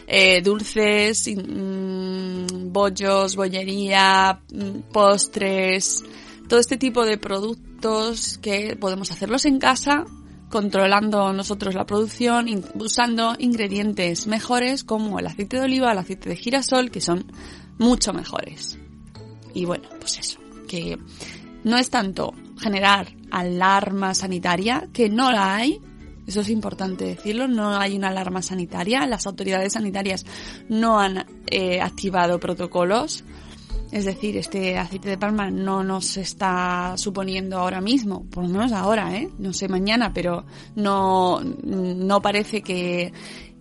eh, 0.08 0.42
dulces, 0.44 1.28
mm, 1.28 2.72
bollos, 2.72 3.36
bollería, 3.36 4.40
mm, 4.54 4.92
postres, 4.94 6.04
todo 6.48 6.60
este 6.60 6.78
tipo 6.78 7.04
de 7.04 7.18
productos 7.18 8.38
que 8.38 8.78
podemos 8.80 9.12
hacerlos 9.12 9.46
en 9.46 9.58
casa 9.58 10.06
controlando 10.50 11.34
nosotros 11.34 11.76
la 11.76 11.86
producción, 11.86 12.48
usando 12.76 13.36
ingredientes 13.40 14.28
mejores 14.28 14.84
como 14.84 15.20
el 15.20 15.28
aceite 15.28 15.58
de 15.58 15.64
oliva, 15.64 15.92
el 15.92 15.98
aceite 15.98 16.30
de 16.30 16.36
girasol, 16.36 16.92
que 16.92 17.02
son 17.02 17.32
mucho 17.78 18.14
mejores. 18.14 18.78
Y 19.54 19.66
bueno, 19.66 19.88
pues 20.00 20.20
eso, 20.20 20.40
que 20.68 20.98
no 21.64 21.78
es 21.78 21.90
tanto 21.90 22.34
generar 22.60 23.08
alarma 23.32 24.14
sanitaria, 24.14 24.88
que 24.94 25.10
no 25.10 25.32
la 25.32 25.56
hay, 25.56 25.82
eso 26.28 26.42
es 26.42 26.50
importante 26.50 27.06
decirlo, 27.06 27.48
no 27.48 27.78
hay 27.78 27.96
una 27.96 28.10
alarma 28.10 28.42
sanitaria, 28.42 29.06
las 29.06 29.28
autoridades 29.28 29.74
sanitarias 29.74 30.26
no 30.70 31.00
han 31.00 31.26
eh, 31.48 31.82
activado 31.82 32.40
protocolos, 32.40 33.24
es 33.92 34.06
decir, 34.06 34.38
este 34.38 34.78
aceite 34.78 35.10
de 35.10 35.18
palma 35.18 35.50
no 35.50 35.84
nos 35.84 36.18
está 36.18 36.96
suponiendo 36.98 37.58
ahora 37.58 37.82
mismo, 37.82 38.26
por 38.30 38.44
lo 38.44 38.50
menos 38.50 38.72
ahora, 38.72 39.16
¿eh? 39.16 39.30
No 39.38 39.54
sé 39.54 39.68
mañana, 39.68 40.14
pero 40.14 40.46
no, 40.76 41.40
no 41.42 42.22
parece 42.22 42.62
que, 42.62 43.14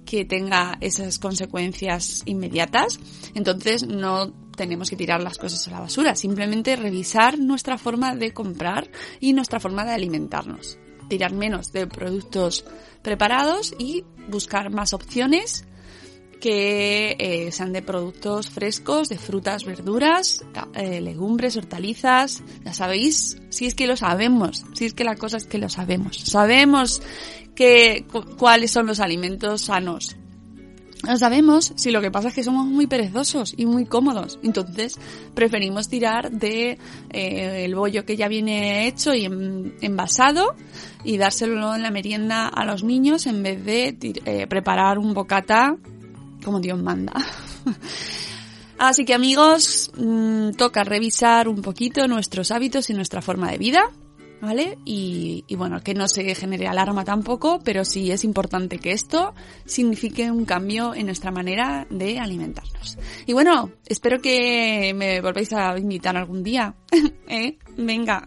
que 0.04 0.24
tenga 0.24 0.76
esas 0.80 1.18
consecuencias 1.18 2.22
inmediatas. 2.26 2.98
Entonces 3.34 3.86
no 3.86 4.32
tenemos 4.56 4.90
que 4.90 4.96
tirar 4.96 5.22
las 5.22 5.38
cosas 5.38 5.66
a 5.66 5.72
la 5.72 5.80
basura, 5.80 6.14
simplemente 6.14 6.76
revisar 6.76 7.38
nuestra 7.38 7.78
forma 7.78 8.14
de 8.14 8.32
comprar 8.32 8.90
y 9.20 9.32
nuestra 9.32 9.60
forma 9.60 9.84
de 9.84 9.92
alimentarnos. 9.92 10.78
Tirar 11.08 11.32
menos 11.32 11.72
de 11.72 11.86
productos 11.86 12.64
preparados 13.02 13.74
y 13.78 14.04
buscar 14.28 14.70
más 14.70 14.94
opciones 14.94 15.66
que 16.40 17.16
eh, 17.18 17.52
sean 17.52 17.72
de 17.72 17.82
productos 17.82 18.50
frescos, 18.50 19.08
de 19.08 19.18
frutas, 19.18 19.64
verduras, 19.64 20.44
eh, 20.74 21.00
legumbres, 21.00 21.56
hortalizas. 21.56 22.42
Ya 22.64 22.72
sabéis, 22.74 23.38
si 23.50 23.66
es 23.66 23.74
que 23.74 23.86
lo 23.86 23.96
sabemos, 23.96 24.64
si 24.74 24.84
es 24.86 24.94
que 24.94 25.04
la 25.04 25.16
cosa 25.16 25.36
es 25.36 25.46
que 25.46 25.58
lo 25.58 25.68
sabemos. 25.68 26.18
Sabemos 26.18 27.00
que, 27.54 28.04
cu- 28.10 28.24
cuáles 28.36 28.70
son 28.70 28.86
los 28.86 29.00
alimentos 29.00 29.62
sanos. 29.62 30.16
Lo 31.06 31.18
sabemos, 31.18 31.74
si 31.76 31.90
lo 31.90 32.00
que 32.00 32.10
pasa 32.10 32.28
es 32.28 32.34
que 32.34 32.42
somos 32.42 32.64
muy 32.66 32.86
perezosos 32.86 33.52
y 33.58 33.66
muy 33.66 33.84
cómodos. 33.84 34.38
Entonces, 34.42 34.98
preferimos 35.34 35.88
tirar 35.90 36.30
de 36.32 36.78
eh, 37.10 37.64
el 37.66 37.74
bollo 37.74 38.06
que 38.06 38.16
ya 38.16 38.26
viene 38.26 38.86
hecho 38.86 39.12
y 39.14 39.26
en- 39.26 39.74
envasado 39.82 40.54
y 41.04 41.18
dárselo 41.18 41.74
en 41.74 41.82
la 41.82 41.90
merienda 41.90 42.48
a 42.48 42.64
los 42.64 42.84
niños 42.84 43.26
en 43.26 43.42
vez 43.42 43.62
de 43.62 43.94
eh, 44.24 44.46
preparar 44.46 44.98
un 44.98 45.12
bocata 45.12 45.76
como 46.44 46.60
Dios 46.60 46.80
manda. 46.80 47.12
Así 48.78 49.04
que 49.04 49.14
amigos, 49.14 49.90
mm, 49.96 50.52
toca 50.52 50.84
revisar 50.84 51.48
un 51.48 51.62
poquito 51.62 52.06
nuestros 52.08 52.50
hábitos 52.50 52.90
y 52.90 52.94
nuestra 52.94 53.22
forma 53.22 53.50
de 53.50 53.58
vida, 53.58 53.90
¿vale? 54.40 54.78
Y, 54.84 55.44
bueno, 55.56 55.80
que 55.82 55.94
no 55.94 56.08
se 56.08 56.34
genere 56.34 56.66
alarma 56.66 57.04
tampoco, 57.04 57.60
pero 57.64 57.84
sí 57.84 58.10
es 58.10 58.24
importante 58.24 58.78
que 58.78 58.92
esto 58.92 59.32
signifique 59.64 60.30
un 60.30 60.44
cambio 60.44 60.94
en 60.94 61.06
nuestra 61.06 61.30
manera 61.30 61.86
de 61.88 62.18
alimentarnos. 62.18 62.98
Y 63.26 63.32
bueno, 63.32 63.70
espero 63.86 64.20
que 64.20 64.92
me 64.94 65.20
volváis 65.20 65.52
a 65.52 65.78
invitar 65.78 66.16
algún 66.16 66.42
día. 66.42 66.74
¿Eh? 67.28 67.58
Venga. 67.76 68.24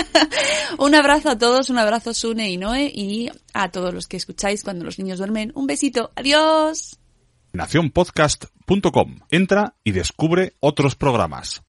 un 0.78 0.94
abrazo 0.94 1.30
a 1.30 1.38
todos, 1.38 1.70
un 1.70 1.78
abrazo 1.78 2.12
Sune 2.12 2.50
y 2.50 2.56
Noé 2.56 2.90
y 2.92 3.30
a 3.54 3.70
todos 3.70 3.94
los 3.94 4.06
que 4.06 4.16
escucháis 4.16 4.62
cuando 4.64 4.84
los 4.84 4.98
niños 4.98 5.18
duermen. 5.18 5.52
Un 5.54 5.66
besito. 5.66 6.10
Adiós. 6.14 6.98
nacionpodcast.com. 7.52 9.20
Entra 9.30 9.74
y 9.84 9.92
descubre 9.92 10.54
otros 10.60 10.94
programas. 10.94 11.62